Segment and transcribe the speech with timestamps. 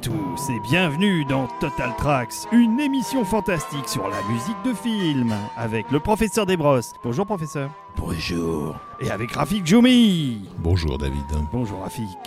[0.00, 5.34] à tous et bienvenue dans Total Tracks, une émission fantastique sur la musique de film
[5.56, 6.94] avec le professeur Desbrosses.
[7.02, 7.70] Bonjour professeur.
[7.96, 8.76] Bonjour.
[9.00, 10.48] Et avec Rafik Joumi.
[10.58, 11.24] Bonjour David.
[11.52, 12.18] Bonjour Rafik.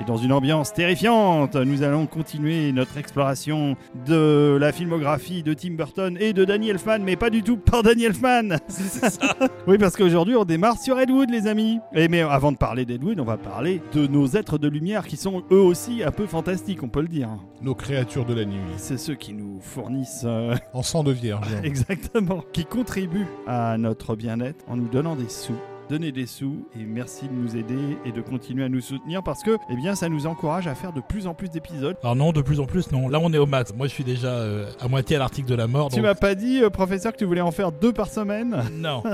[0.00, 3.76] Et dans une ambiance terrifiante, nous allons continuer notre exploration
[4.06, 7.82] de la filmographie de Tim Burton et de Danny Elfman, mais pas du tout par
[7.82, 8.58] Danny Elfman.
[9.66, 11.80] oui, parce qu'aujourd'hui on démarre sur Ed Wood, les amis.
[11.94, 15.04] Et mais avant de parler d'Ed Wood, on va parler de nos êtres de lumière
[15.06, 17.30] qui sont eux aussi un peu fantastiques, on peut le dire.
[17.60, 18.60] Nos créatures de la nuit.
[18.76, 20.22] C'est ceux qui nous fournissent.
[20.24, 21.48] euh, En sang de vierge.
[21.64, 25.54] Exactement, qui contribuent à notre bien-être en nous donnant des sous.
[25.88, 29.42] Donnez des sous et merci de nous aider et de continuer à nous soutenir parce
[29.42, 31.96] que eh bien, ça nous encourage à faire de plus en plus d'épisodes.
[32.02, 33.08] Alors non, de plus en plus, non.
[33.08, 33.72] Là, on est au max.
[33.74, 35.88] Moi, je suis déjà euh, à moitié à l'article de la mort.
[35.88, 38.64] Tu donc- m'as pas dit, euh, professeur, que tu voulais en faire deux par semaine?
[38.74, 39.02] Non.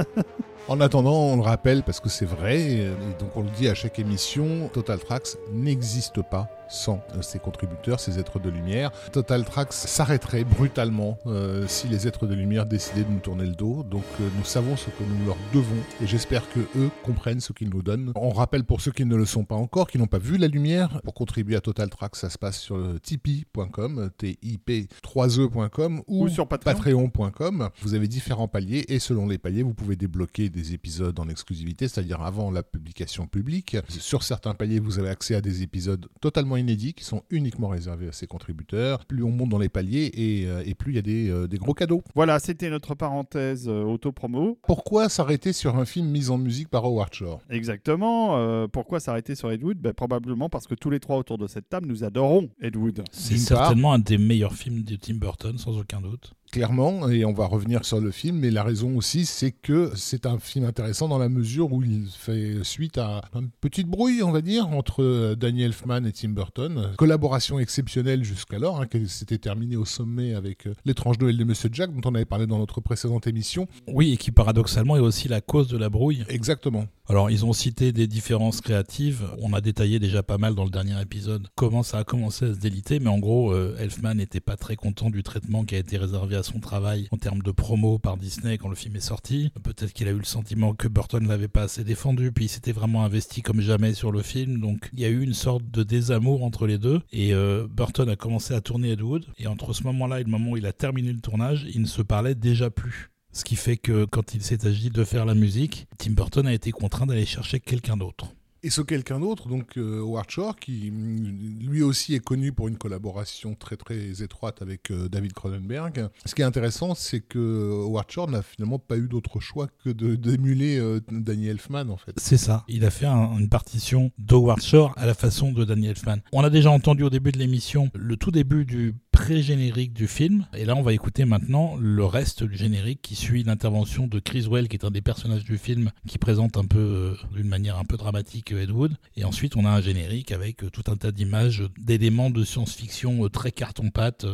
[0.67, 2.86] En attendant, on le rappelle parce que c'est vrai, et
[3.20, 8.00] donc on le dit à chaque émission, Total Tracks n'existe pas sans euh, ses contributeurs,
[8.00, 8.90] ses êtres de lumière.
[9.12, 13.54] Total Tracks s'arrêterait brutalement euh, si les êtres de lumière décidaient de nous tourner le
[13.54, 13.82] dos.
[13.82, 17.52] Donc euh, nous savons ce que nous leur devons et j'espère que eux comprennent ce
[17.52, 18.12] qu'ils nous donnent.
[18.16, 20.48] On rappelle pour ceux qui ne le sont pas encore, qui n'ont pas vu la
[20.48, 26.46] lumière, pour contribuer à Total Tracks, ça se passe sur tipeee.com, T-I-P-3-E.com ou, Ou sur
[26.46, 26.74] Patreon.
[26.74, 27.70] patreon.com.
[27.82, 31.88] Vous avez différents paliers et selon les paliers, vous pouvez débloquer des épisodes en exclusivité,
[31.88, 33.76] c'est-à-dire avant la publication publique.
[33.88, 38.08] Sur certains paliers, vous avez accès à des épisodes totalement inédits qui sont uniquement réservés
[38.08, 39.05] à ces contributeurs.
[39.06, 41.46] Plus on monte dans les paliers et, euh, et plus il y a des, euh,
[41.46, 42.02] des gros cadeaux.
[42.14, 44.58] Voilà, c'était notre parenthèse euh, auto-promo.
[44.66, 47.41] Pourquoi s'arrêter sur un film mis en musique par Howard Shore?
[47.50, 48.36] Exactement.
[48.38, 49.78] euh, pourquoi s'arrêter sur Ed Wood?
[49.78, 53.02] Ben, Probablement parce que tous les trois autour de cette table, nous adorons Ed Wood.
[53.12, 56.34] C'est part- certainement un des meilleurs films de Tim Burton, sans aucun doute.
[56.54, 60.24] Clairement, et on va revenir sur le film, mais la raison aussi, c'est que c'est
[60.24, 64.30] un film intéressant dans la mesure où il fait suite à une petite brouille, on
[64.30, 66.92] va dire, entre euh, Danny Elfman et Tim Burton.
[66.96, 71.70] Collaboration exceptionnelle jusqu'alors, hein, qui s'était terminée au sommet avec euh, L'étrange Noël de Monsieur
[71.72, 73.66] Jack, dont on avait parlé dans notre précédente émission.
[73.88, 76.24] Oui, et qui paradoxalement est aussi la cause de la brouille.
[76.28, 76.86] Exactement.
[77.08, 79.24] Alors, ils ont cité des différences créatives.
[79.42, 82.54] On a détaillé déjà pas mal dans le dernier épisode comment ça a commencé à
[82.54, 85.78] se déliter, mais en gros, euh, Elfman n'était pas très content du traitement qui a
[85.78, 89.00] été réservé à son travail en termes de promo par Disney quand le film est
[89.00, 89.50] sorti.
[89.62, 92.72] Peut-être qu'il a eu le sentiment que Burton l'avait pas assez défendu, puis il s'était
[92.72, 94.60] vraiment investi comme jamais sur le film.
[94.60, 97.00] Donc, il y a eu une sorte de désamour entre les deux.
[97.12, 99.27] Et euh, Burton a commencé à tourner Ed Wood.
[99.38, 101.86] Et entre ce moment-là et le moment où il a terminé le tournage, ils ne
[101.86, 103.10] se parlaient déjà plus.
[103.33, 106.52] Ce qui fait que quand il s'est agi de faire la musique, Tim Burton a
[106.52, 108.28] été contraint d'aller chercher quelqu'un d'autre.
[108.67, 112.67] Et ce quelqu'un d'autre, donc euh, Howard Shore, qui mm, lui aussi est connu pour
[112.67, 116.08] une collaboration très très étroite avec euh, David Cronenberg.
[116.25, 117.39] Ce qui est intéressant, c'est que
[117.85, 122.14] Howard Shore n'a finalement pas eu d'autre choix que d'émuler euh, Danny Elfman en fait.
[122.17, 122.64] C'est ça.
[122.69, 126.17] Il a fait un- une partition d'Howard Shore à la façon de Danny Elfman.
[126.33, 130.46] On a déjà entendu au début de l'émission le tout début du pré-générique du film.
[130.56, 134.46] Et là, on va écouter maintenant le reste du générique qui suit l'intervention de Chris
[134.50, 137.85] Well, qui est un des personnages du film, qui présente un peu, d'une manière un
[137.85, 138.70] peu dramatique, Ed.
[139.16, 142.44] Et ensuite, on a un générique avec euh, tout un tas d'images, euh, d'éléments de
[142.44, 144.26] science-fiction euh, très carton-pâte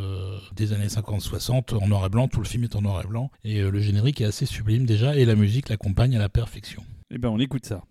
[0.55, 2.29] des années 50-60 en noir et blanc.
[2.29, 3.31] Tout le film est en noir et blanc.
[3.45, 6.83] Et le générique est assez sublime déjà, et la musique l'accompagne à la perfection.
[7.11, 7.83] Eh ben, on écoute ça.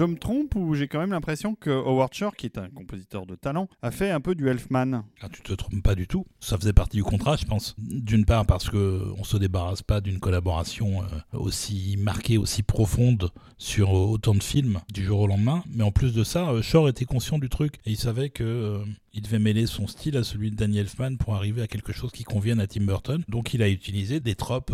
[0.00, 3.26] Je me trompe ou j'ai quand même l'impression que Howard Shore, qui est un compositeur
[3.26, 5.02] de talent, a fait un peu du Elfman?
[5.20, 6.24] Ah, Tu te trompes pas du tout.
[6.40, 7.76] Ça faisait partie du contrat, je pense.
[7.76, 13.30] D'une part parce que on se débarrasse pas d'une collaboration euh, aussi marquée, aussi profonde
[13.58, 15.62] sur autant de films du jour au lendemain.
[15.70, 18.42] Mais en plus de ça, euh, Shore était conscient du truc et il savait que
[18.42, 18.78] euh,
[19.12, 22.10] il devait mêler son style à celui de Daniel Elfman pour arriver à quelque chose
[22.10, 23.22] qui convienne à Tim Burton.
[23.28, 24.72] Donc il a utilisé des tropes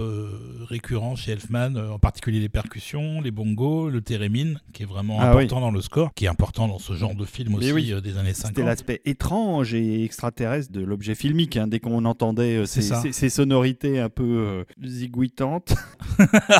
[0.68, 5.30] récurrents chez Elfman, en particulier les percussions, les bongos, le theremin, qui est vraiment ah
[5.30, 7.72] important dans le score, qui est important dans ce genre de film aussi
[8.02, 8.48] des années 50.
[8.48, 11.56] C'était l'aspect étrange et extraterrestre de l'objet filmique.
[11.56, 15.74] Hein, dès qu'on entendait ces, ces, sonorités un peu zigouitantes.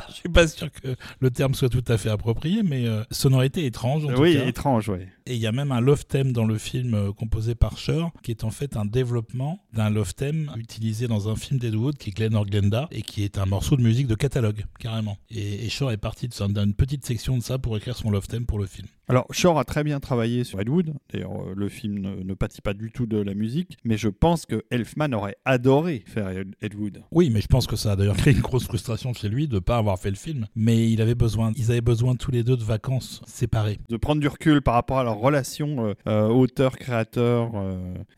[0.09, 3.65] Je suis pas sûr que le terme soit tout à fait approprié, mais euh, sonorité
[3.67, 4.47] étrange en oui, tout cas.
[4.47, 4.99] étrange, oui.
[5.27, 8.11] Et il y a même un love theme dans le film euh, composé par Cher,
[8.23, 12.11] qui est en fait un développement d'un love theme utilisé dans un film d'Edwood qui
[12.11, 15.19] est Glen or Glenda, et qui est un morceau de musique de catalogue, carrément.
[15.31, 18.47] Et, et Shore est parti d'une petite section de ça pour écrire son love theme
[18.47, 18.87] pour le film.
[19.09, 20.93] Alors, Shore a très bien travaillé sur Ed Wood.
[21.13, 23.79] D'ailleurs, euh, le film ne, pâtit pas du tout de la musique.
[23.85, 26.29] Mais je pense que Elfman aurait adoré faire
[26.61, 27.03] Ed Wood.
[27.13, 29.55] Oui, mais je pense que ça a d'ailleurs créé une grosse frustration chez lui de
[29.55, 30.47] ne pas avoir fait le film.
[30.57, 33.79] Mais il avait besoin, ils avaient besoin tous les deux de vacances séparées.
[33.89, 37.53] De prendre du recul par rapport à leur relation euh, euh, auteur-créateur,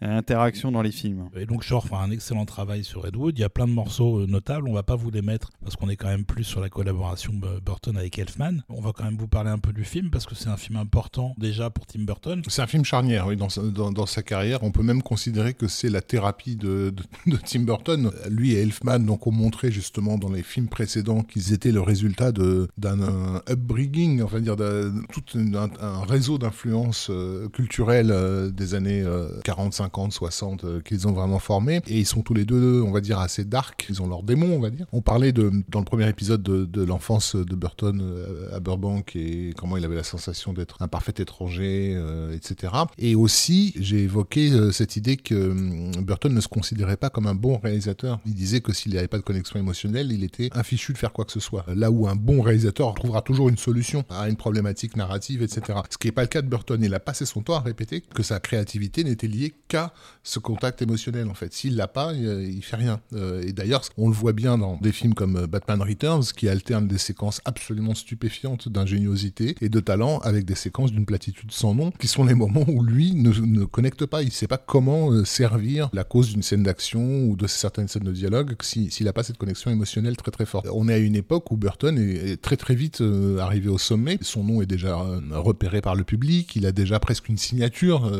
[0.00, 1.28] interaction dans les films.
[1.36, 3.38] Et donc, Shore fait un excellent travail sur Ed Wood.
[3.38, 4.68] Il y a plein de morceaux notables.
[4.68, 7.32] On va pas vous les mettre parce qu'on est quand même plus sur la collaboration
[7.64, 8.62] Burton avec Elfman.
[8.68, 10.76] On va quand même vous parler un peu du film parce que c'est un film
[10.76, 12.42] important déjà pour Tim Burton.
[12.48, 14.62] C'est un film charnière, oui, dans sa, dans, sa, carrière.
[14.62, 16.94] On peut même considérer que c'est la thérapie de,
[17.26, 18.10] de, Tim Burton.
[18.30, 22.32] Lui et Elfman donc, ont montré justement dans les films précédents qu'ils étaient le résultat
[22.32, 29.04] d'un upbringing, enfin dire tout un, réseau d'influences euh, culturelles euh, des années
[29.44, 31.80] 40, 50, 60 qu'ils ont vraiment formé.
[31.86, 33.86] Et ils sont tous les deux, on va dire, assez dark.
[33.88, 34.86] Ils ont leurs démons, on va dire.
[34.92, 39.16] On parlait de, dans le premier épisode de, de l'enfance de Burton euh, à Burbank
[39.16, 42.72] et comment il avait la sensation d'être un parfait étranger, euh, etc.
[42.98, 47.26] Et aussi, j'ai évoqué euh, cette idée que hum, Burton ne se considérait pas comme
[47.26, 48.18] un bon réalisateur.
[48.26, 51.24] Il disait que s'il n'avait pas de connexion émotionnelle, il était infichu de faire quoi
[51.24, 51.64] que ce soit.
[51.74, 55.78] Là où un bon réalisateur trouvera toujours une solution à une problématique narrative, etc.
[55.90, 56.77] Ce qui n'est pas le cas de Burton.
[56.82, 59.92] Il a passé son temps à répéter que sa créativité n'était liée qu'à
[60.22, 61.52] ce contact émotionnel, en fait.
[61.52, 63.00] S'il l'a pas, il, fait rien.
[63.12, 66.88] Euh, et d'ailleurs, on le voit bien dans des films comme Batman Returns, qui alternent
[66.88, 71.90] des séquences absolument stupéfiantes d'ingéniosité et de talent avec des séquences d'une platitude sans nom,
[71.92, 75.10] qui sont les moments où lui ne, ne connecte pas, il ne sait pas comment
[75.10, 79.12] euh, servir la cause d'une scène d'action ou de certaines scènes de dialogue s'il n'a
[79.12, 80.68] pas cette connexion émotionnelle très très forte.
[80.72, 84.18] On est à une époque où Burton est, très très vite euh, arrivé au sommet,
[84.20, 88.10] son nom est déjà euh, repéré par le public, il déjà presque une signature,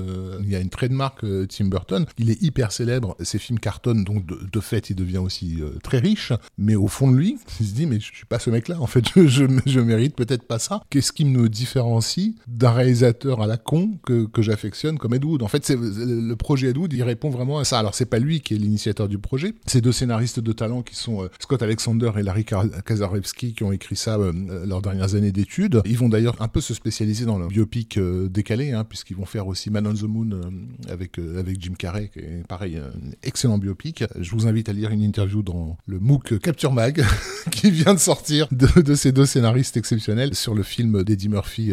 [0.43, 4.25] il y a une trademark Tim Burton, il est hyper célèbre, ses films cartonnent, donc
[4.27, 7.87] de, fait il devient aussi très riche, mais au fond de lui, il se dit
[7.87, 10.83] mais je suis pas ce mec-là, en fait je, je, mérite peut-être pas ça.
[10.91, 15.43] Qu'est-ce qui me différencie d'un réalisateur à la con que, que j'affectionne comme Ed Wood?
[15.43, 17.79] En fait, c'est, le projet Ed Wood, il répond vraiment à ça.
[17.79, 19.55] Alors, c'est pas lui qui est l'initiateur du projet.
[19.67, 23.73] C'est deux scénaristes de talent qui sont euh, Scott Alexander et Larry Kazarewski qui ont
[23.73, 25.83] écrit ça euh, leurs dernières années d'études.
[25.85, 29.25] Ils vont d'ailleurs un peu se spécialiser dans le biopic euh, décalé, hein, puisqu'ils vont
[29.25, 30.29] faire aussi Man on the Moon
[30.89, 32.91] avec, avec Jim Carrey, qui est pareil, un
[33.23, 34.05] excellent biopic.
[34.19, 37.05] Je vous invite à lire une interview dans le MOOC Capture Mag
[37.51, 41.73] qui vient de sortir de, de, ces deux scénaristes exceptionnels sur le film d'Eddie Murphy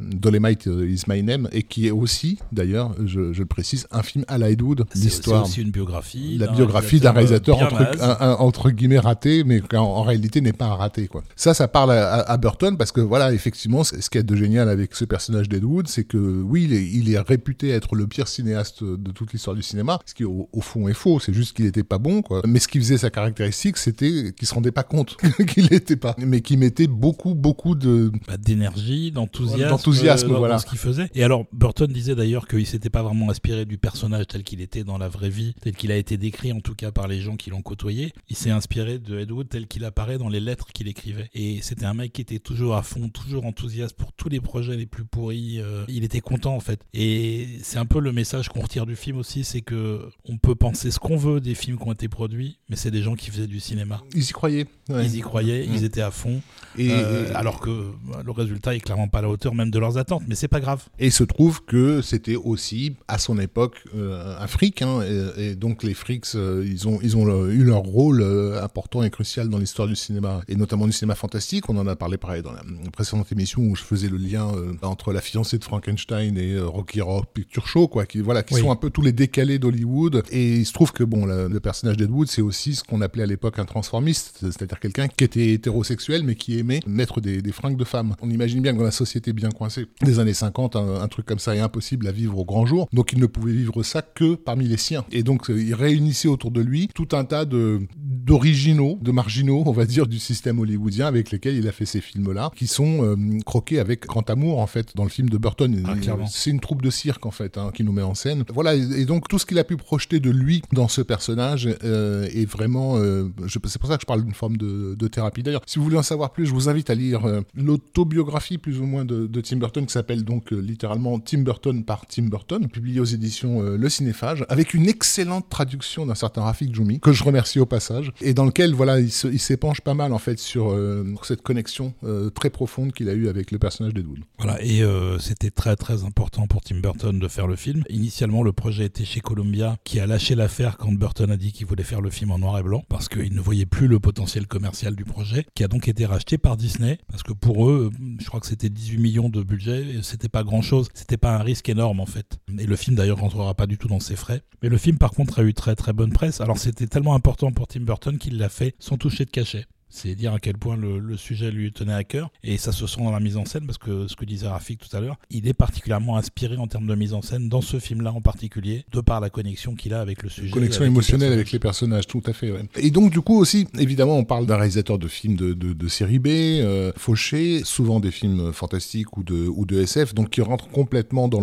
[0.00, 4.38] Dolemite is My Name, et qui est aussi, d'ailleurs, je, le précise, un film à
[4.38, 4.84] la Wood.
[4.94, 5.46] L'histoire.
[5.46, 6.38] C'est aussi une biographie.
[6.38, 10.74] La biographie d'un réalisateur entre, entre, guillemets raté, mais qui en, réalité n'est pas un
[10.74, 11.08] raté.
[11.08, 11.22] Quoi.
[11.36, 14.94] Ça, ça parle à, Burton parce que, voilà, effectivement, ce qui est de génial avec
[14.94, 18.82] ce personnage d'Edwood, c'est que, oui, il est, il est, réputé être le pire cinéaste
[18.82, 21.84] de toute l'histoire du cinéma, ce qui au, fond est faux, c'est juste qu'il n'était
[21.84, 22.42] pas bon, quoi.
[22.46, 25.16] Mais ce qui faisait sa caractéristique, c'était qu'il se rendait pas compte
[25.48, 28.10] qu'il n'était pas, mais qu'il mettait beaucoup, beaucoup de.
[28.26, 30.58] Bah, d'énergie, d'enthousiasme enthousiasme, euh, voilà.
[30.58, 31.08] ce qu'il faisait.
[31.14, 34.84] Et alors, Burton disait d'ailleurs qu'il s'était pas vraiment inspiré du personnage tel qu'il était
[34.84, 37.36] dans la vraie vie, tel qu'il a été décrit en tout cas par les gens
[37.36, 38.12] qui l'ont côtoyé.
[38.28, 41.30] Il s'est inspiré de Ed Wood tel qu'il apparaît dans les lettres qu'il écrivait.
[41.34, 44.76] Et c'était un mec qui était toujours à fond, toujours enthousiaste pour tous les projets
[44.76, 45.60] les plus pourris.
[45.68, 46.80] Euh, il était content en fait.
[46.94, 50.54] Et c'est un peu le message qu'on retire du film aussi, c'est que on peut
[50.54, 53.30] penser ce qu'on veut des films qui ont été produits, mais c'est des gens qui
[53.30, 54.02] faisaient du cinéma.
[54.14, 54.66] Ils y croyaient.
[54.88, 55.84] Ils y croyaient, ils mm.
[55.84, 56.40] étaient à fond.
[56.78, 59.78] Et, euh, alors que bah, le résultat est clairement pas à la hauteur même de
[59.78, 60.84] leurs attentes, mais c'est pas grave.
[60.98, 65.00] Et il se trouve que c'était aussi, à son époque, euh, un fric, hein,
[65.36, 68.22] et, donc les frics, ils ont, ils ont eu leur rôle
[68.62, 71.68] important et crucial dans l'histoire du cinéma, et notamment du cinéma fantastique.
[71.68, 74.50] On en a parlé pareil dans la précédente émission où je faisais le lien
[74.82, 78.54] entre la fiancée de Frankenstein et euh, Rocky Horror Picture Show, quoi, qui voilà, qui
[78.54, 78.60] Oui.
[78.60, 80.22] sont un peu tous les décalés d'Hollywood.
[80.30, 83.00] Et il se trouve que bon, le, le personnage d'Ed Wood, c'est aussi ce qu'on
[83.00, 87.42] appelait à l'époque un transformiste, c'est-à-dire quelqu'un qui était hétérosexuel mais qui aimait mettre des,
[87.42, 88.14] des fringues de femmes.
[88.22, 91.26] On imagine bien que dans la société bien coincée des années 50, un, un truc
[91.26, 92.88] comme ça est impossible à vivre au grand jour.
[92.92, 95.04] Donc il ne pouvait vivre ça que parmi les siens.
[95.12, 97.80] Et donc euh, il réunissait autour de lui tout un tas de
[98.28, 102.00] d'originaux, de marginaux, on va dire, du système hollywoodien avec lesquels il a fait ces
[102.02, 105.47] films-là, qui sont euh, croqués avec grand amour en fait dans le film de Burton.
[105.86, 105.94] Ah,
[106.28, 108.44] c'est une troupe de cirque en fait hein, qui nous met en scène.
[108.52, 111.68] Voilà, et, et donc tout ce qu'il a pu projeter de lui dans ce personnage
[111.84, 112.96] euh, est vraiment.
[112.98, 115.42] euh, c'est pour ça que je parle d'une forme de, de thérapie.
[115.42, 118.80] D'ailleurs, si vous voulez en savoir plus, je vous invite à lire euh, l'autobiographie plus
[118.80, 122.68] ou moins de, de Tim Burton qui s'appelle donc littéralement Tim Burton par Tim Burton,
[122.68, 127.24] publié aux éditions Le Cinéphage, avec une excellente traduction d'un certain Rafik Djoumi que je
[127.24, 130.76] remercie au passage et dans lequel voilà il s'épanche pas mal en fait sur
[131.22, 131.94] cette connexion
[132.34, 134.20] très profonde qu'il a eue avec le personnage d'Edwood.
[134.38, 137.84] Voilà, et euh, c'était très très important pour Tim Burton de faire le film.
[137.90, 141.64] Initialement, le projet était chez Columbia, qui a lâché l'affaire quand Burton a dit qu'il
[141.64, 144.48] voulait faire le film en noir et blanc, parce qu'il ne voyait plus le potentiel
[144.48, 148.26] commercial du projet, qui a donc été racheté par Disney, parce que pour eux, je
[148.26, 151.42] crois que c'était 18 millions de budget, et c'était pas grand chose, c'était pas un
[151.44, 152.40] risque énorme en fait.
[152.58, 154.42] Et le film d'ailleurs rentrera pas du tout dans ses frais.
[154.60, 157.52] Mais le film par contre a eu très très bonne presse, alors c'était tellement important
[157.52, 159.66] pour Tim Burton qu'il l'a fait sans toucher de cachet.
[159.90, 162.30] C'est dire à quel point le, le sujet lui tenait à cœur.
[162.44, 164.80] Et ça se sent dans la mise en scène, parce que ce que disait Rafik
[164.80, 167.78] tout à l'heure, il est particulièrement inspiré en termes de mise en scène dans ce
[167.78, 170.50] film-là en particulier, de par la connexion qu'il a avec le sujet.
[170.50, 172.50] Connexion avec les émotionnelle avec les personnages, tout à fait.
[172.50, 172.64] ouais.
[172.76, 175.88] Et donc, du coup, aussi, évidemment, on parle d'un réalisateur de films de, de, de
[175.88, 180.40] série B, euh, fauché, souvent des films fantastiques ou de, ou de SF, donc qui
[180.42, 181.42] rentre complètement dans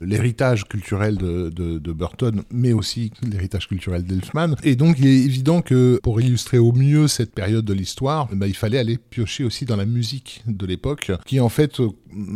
[0.00, 4.54] l'héritage culturel de, de, de Burton, mais aussi l'héritage culturel d'Elfman.
[4.62, 8.46] Et donc, il est évident que pour illustrer au mieux cette période de l'histoire, bah,
[8.46, 11.90] il fallait aller piocher aussi dans la musique de l'époque, qui en fait euh,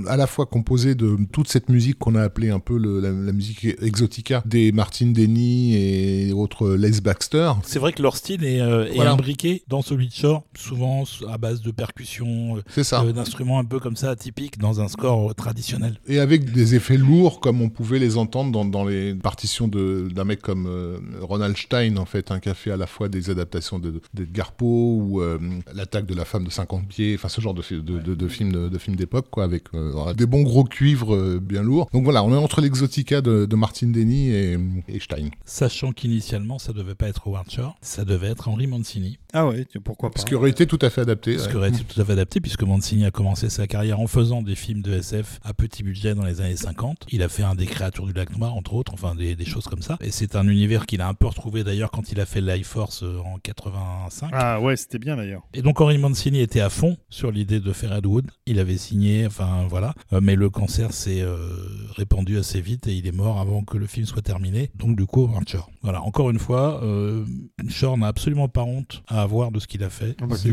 [0.07, 3.11] à la fois composée de toute cette musique qu'on a appelée un peu le- la,
[3.11, 7.53] la musique exotica des Martin Denny et autres Les Baxter.
[7.65, 11.39] C'est vrai que leur style est, euh, est imbriqué dans celui de Shore, souvent à
[11.39, 12.63] base de percussions, euh,
[13.05, 15.99] euh, d'instruments un peu comme ça atypiques dans un score euh, traditionnel.
[16.09, 20.09] Et avec des effets lourds comme on pouvait les entendre dans, dans les partitions de-
[20.15, 23.09] d'un mec comme euh, Ronald Stein, en fait, un qui a fait à la fois
[23.09, 25.39] des adaptations de- d'Edgar Poe ou euh,
[25.75, 28.69] L'attaque de la femme de 50 pieds, enfin ce genre de, de, de- de de,
[28.69, 31.89] de films d'époque, quoi, avec euh, des bons gros cuivres euh, bien lourds.
[31.93, 34.59] Donc voilà, on est entre l'exotica de, Martin Denny et,
[35.01, 35.29] Stein.
[35.45, 39.19] Sachant qu'initialement, ça devait pas être Howard Shore, ça devait être Henry Mancini.
[39.35, 41.37] Ah ouais, tu- pourquoi pas Ce qui aurait été tout à fait adapté.
[41.39, 41.51] Ce ouais.
[41.51, 44.43] qui aurait été tout à fait adapté, puisque Mancini a commencé sa carrière en faisant
[44.43, 47.07] des films de SF à petit budget dans les années 50.
[47.11, 49.65] Il a fait un des créatures du lac noir, entre autres, enfin des, des choses
[49.65, 49.99] comme ça.
[50.01, 52.69] Et c'est un univers qu'il a un peu retrouvé d'ailleurs quand il a fait Life
[52.69, 54.31] Force euh, en 85.
[54.33, 55.43] Ah ouais, c'était bien d'ailleurs.
[55.53, 58.31] Et donc Henry Mancini était à fond sur l'idée de faire Ed Wood.
[58.47, 59.95] Il avait signé, enfin voilà.
[60.13, 61.49] Euh, mais le cancer s'est euh,
[61.97, 64.71] répandu assez vite et il est mort avant que le film soit terminé.
[64.77, 65.71] Donc du coup, Howard Shore.
[65.83, 67.25] Voilà, encore une fois, euh,
[67.69, 70.17] Shore n'a absolument pas honte à avoir de ce qu'il a fait.
[70.23, 70.51] Ah bah, C'est-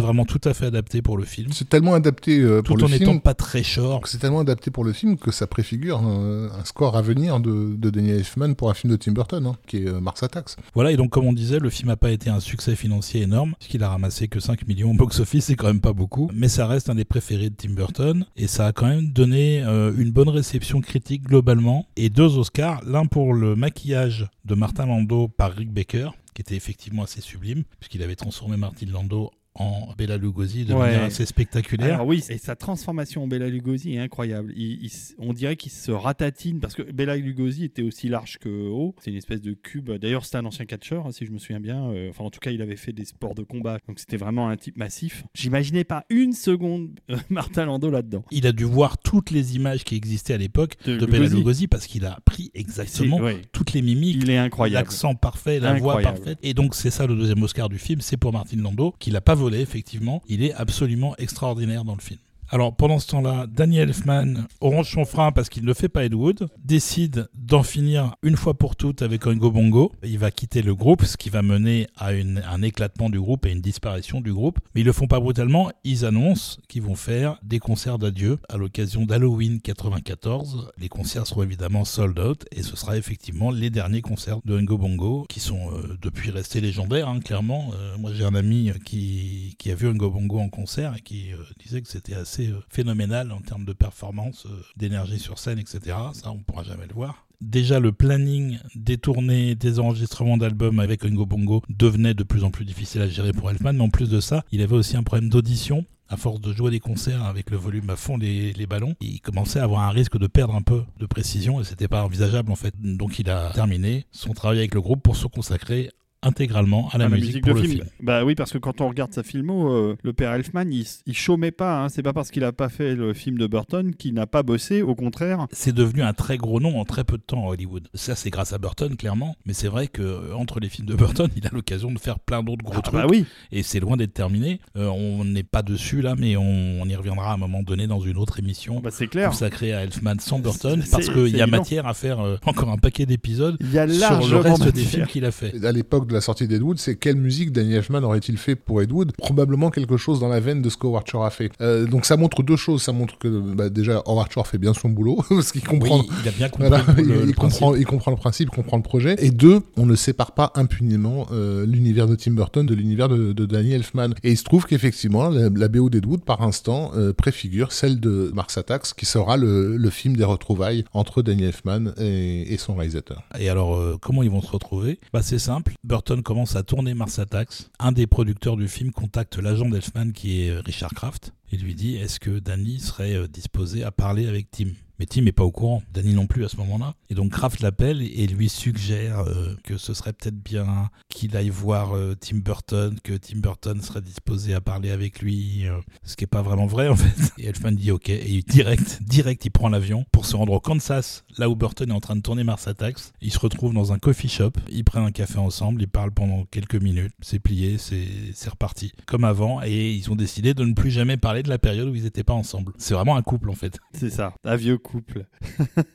[0.00, 1.48] vraiment tout à fait adapté pour le film.
[1.52, 3.00] C'est tellement adapté euh, pour Tout le en film.
[3.08, 4.04] n'étant pas très short.
[4.06, 7.74] C'est tellement adapté pour le film que ça préfigure un, un score à venir de,
[7.76, 10.56] de Daniel Elfman pour un film de Tim Burton, hein, qui est euh, Mars Attacks.
[10.74, 13.54] Voilà, et donc comme on disait, le film n'a pas été un succès financier énorme,
[13.58, 16.66] puisqu'il a ramassé que 5 millions au box-office, c'est quand même pas beaucoup, mais ça
[16.66, 20.10] reste un des préférés de Tim Burton, et ça a quand même donné euh, une
[20.10, 25.52] bonne réception critique globalement, et deux Oscars, l'un pour le maquillage de Martin Landau par
[25.52, 30.72] Rick Baker, était effectivement assez sublime, puisqu'il avait transformé Martin Landau en Bela Lugosi de
[30.72, 30.78] Ouais.
[30.80, 31.94] manière assez spectaculaire.
[31.94, 34.52] Alors oui, et sa transformation en Bela Lugosi est incroyable.
[34.56, 38.38] Il- il s- on dirait qu'il se ratatine parce que Bela Lugosi était aussi large
[38.38, 38.94] que haut.
[39.00, 39.90] C'est une espèce de cube.
[39.90, 41.90] D'ailleurs, c'était un ancien catcheur, hein, si je me souviens bien.
[41.90, 44.48] Euh, Enfin, en tout cas, il avait fait des sports de combat, donc c'était vraiment
[44.48, 45.24] un type massif.
[45.34, 48.24] J'imaginais pas une seconde euh, Martin Landau là-dedans.
[48.30, 51.66] Il a dû voir toutes les images qui existaient à l'époque De de, Bela Lugosi.
[51.68, 53.42] Parce qu'il a pris exactement ouais.
[53.52, 54.84] toutes les mimiques, Il est incroyable.
[54.86, 56.38] L'accent parfait, la voix parfaite.
[56.42, 59.20] Et donc, c'est ça le deuxième Oscar du film, c'est pour Martin Landau, qui l'a
[59.20, 60.22] pas effectivement.
[60.28, 62.20] Il est absolument extraordinaire dans le film.
[62.52, 66.14] Alors, pendant ce temps-là, Daniel Elfman orange son frein parce qu'il ne fait pas Ed
[66.14, 69.92] Wood, décide d'en finir une fois pour toutes avec Oingo Bongo.
[70.02, 73.52] Il va quitter le groupe, ce qui va mener à un éclatement du groupe et
[73.52, 74.58] une disparition du groupe.
[74.74, 78.56] Mais ils le font pas brutalement, ils annoncent qu'ils vont faire des concerts d'adieu à
[78.56, 80.72] l'occasion d'Halloween 94.
[80.76, 84.76] Les concerts seront évidemment sold out et ce sera effectivement les derniers concerts de Oingo
[84.76, 87.70] Bongo qui sont euh, depuis restés légendaires, hein, clairement.
[87.74, 91.32] Euh, moi, j'ai un ami qui, qui a vu Oingo Bongo en concert et qui
[91.32, 95.58] euh, disait que c'était assez euh, phénoménal en termes de performance, euh, d'énergie sur scène,
[95.58, 95.96] etc.
[96.12, 97.26] Ça, on pourra jamais le voir.
[97.40, 102.50] Déjà, le planning des tournées, des enregistrements d'albums avec Oingo Bongo devenait de plus en
[102.50, 105.02] plus difficile à gérer pour Elfman, mais en plus de ça, il avait aussi un
[105.02, 108.66] problème d'audition à force de jouer des concerts avec le volume à fond les, les
[108.66, 111.88] ballons, il commençait à avoir un risque de perdre un peu de précision et c'était
[111.88, 112.74] pas envisageable en fait.
[112.80, 115.90] Donc il a terminé son travail avec le groupe pour se consacrer
[116.22, 117.78] intégralement à la, musique, pour de le film.
[117.82, 117.90] film.
[118.00, 121.14] Bah oui, parce que quand on regarde sa filmo, euh, le père Elfman, il, il
[121.14, 121.82] chômait pas.
[121.82, 121.88] Hein.
[121.88, 124.82] C'est pas parce qu'il a pas fait le film de Burton qu'il n'a pas bossé.
[124.82, 127.88] Au contraire, C'est devenu un très gros nom en très peu de temps à Hollywood.
[127.94, 129.36] Ça, c'est grâce à Burton, clairement.
[129.46, 132.18] Mais c'est vrai que euh, entre les films de Burton, il a l'occasion de faire
[132.18, 132.94] plein d'autres gros ah, trucs.
[133.00, 133.24] bah oui.
[133.52, 134.60] Et c'est loin d'être terminé.
[134.76, 136.42] Euh, on n'est pas dessus là, mais on,
[136.82, 139.30] on y reviendra à un moment donné dans une autre émission Bah, c'est clair.
[139.30, 141.58] consacrée à Elfman sans Burton, parce qu'il y a évident.
[141.58, 144.68] matière à faire euh, encore un paquet d'épisodes Il y a sur le largement reste
[144.74, 145.64] des films qu'il a fait.
[145.64, 148.92] À l'époque de la sortie d'Edwood, c'est quelle musique Danny Elfman aurait-il fait pour Ed
[148.92, 151.50] Wood Probablement quelque chose dans la veine de ce qu'Howard Shore a fait.
[151.60, 152.82] Euh, donc ça montre deux choses.
[152.82, 156.00] Ça montre que bah, déjà Howard Shore fait bien son boulot, parce qu'il comprend.
[156.00, 157.60] Oui, il a bien compris Voilà, le, il, le il principe.
[157.60, 159.14] comprend, il comprend le principe, comprend le projet.
[159.18, 163.32] Et deux, on ne sépare pas impunément euh, l'univers de Tim Burton de l'univers de,
[163.32, 164.10] de Danny Elfman.
[164.24, 168.30] Et il se trouve qu'effectivement, la, la BO d'Edwood, par instant, euh, préfigure celle de
[168.34, 172.74] Mars Attacks, qui sera le, le film des retrouvailles entre Danny Elfman et, et son
[172.74, 173.22] réalisateur.
[173.38, 174.98] Et alors, comment ils vont se retrouver?
[175.12, 175.72] Bah, c'est simple.
[175.84, 177.68] Burton commence à tourner Mars Attacks.
[177.78, 181.74] Un des producteurs du film contacte l'agent d'Elfman qui est euh, Richard Kraft et lui
[181.74, 184.70] dit est-ce que Danny serait euh, disposé à parler avec Tim?
[185.00, 186.94] Mais Tim n'est pas au courant, Danny non plus à ce moment-là.
[187.08, 191.48] Et donc Kraft l'appelle et lui suggère euh, que ce serait peut-être bien qu'il aille
[191.48, 196.16] voir euh, Tim Burton, que Tim Burton serait disposé à parler avec lui, euh, ce
[196.16, 197.32] qui est pas vraiment vrai en fait.
[197.38, 201.24] Et Elfman dit ok, et direct, direct, il prend l'avion pour se rendre au Kansas,
[201.38, 203.00] là où Burton est en train de tourner Mars Attacks.
[203.22, 206.44] Ils se retrouvent dans un coffee shop, ils prennent un café ensemble, ils parlent pendant
[206.50, 210.90] quelques minutes, c'est plié, c'est reparti, comme avant, et ils ont décidé de ne plus
[210.90, 212.74] jamais parler de la période où ils n'étaient pas ensemble.
[212.76, 213.78] C'est vraiment un couple en fait.
[213.94, 214.89] C'est ça, un vieux couple.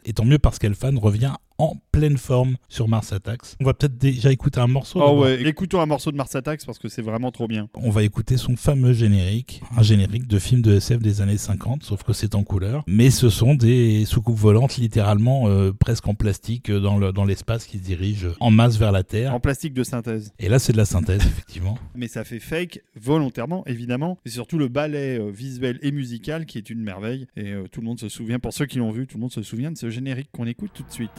[0.06, 3.56] Et tant mieux parce qu'Elfan revient en pleine forme sur Mars Attacks.
[3.62, 5.00] On va peut-être déjà écouter un morceau.
[5.02, 7.70] Oh ouais, écoutons un morceau de Mars Attacks parce que c'est vraiment trop bien.
[7.76, 11.84] On va écouter son fameux générique, un générique de film de SF des années 50,
[11.84, 12.84] sauf que c'est en couleur.
[12.88, 17.24] Mais ce sont des soucoupes volantes littéralement euh, presque en plastique euh, dans le- dans
[17.26, 19.34] l'espace qui se dirigent en masse vers la Terre.
[19.34, 20.34] En plastique de synthèse.
[20.40, 21.78] Et là, c'est de la synthèse, effectivement.
[21.96, 24.18] Mais ça fait fake volontairement, évidemment.
[24.26, 27.28] Et surtout le ballet euh, visuel et musical qui est une merveille.
[27.38, 29.32] Et euh, tout le monde se souvient, pour ceux qui l'ont vu, tout le monde
[29.32, 31.12] se souvient de ce générique qu'on écoute tout de suite.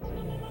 [0.00, 0.43] Donc la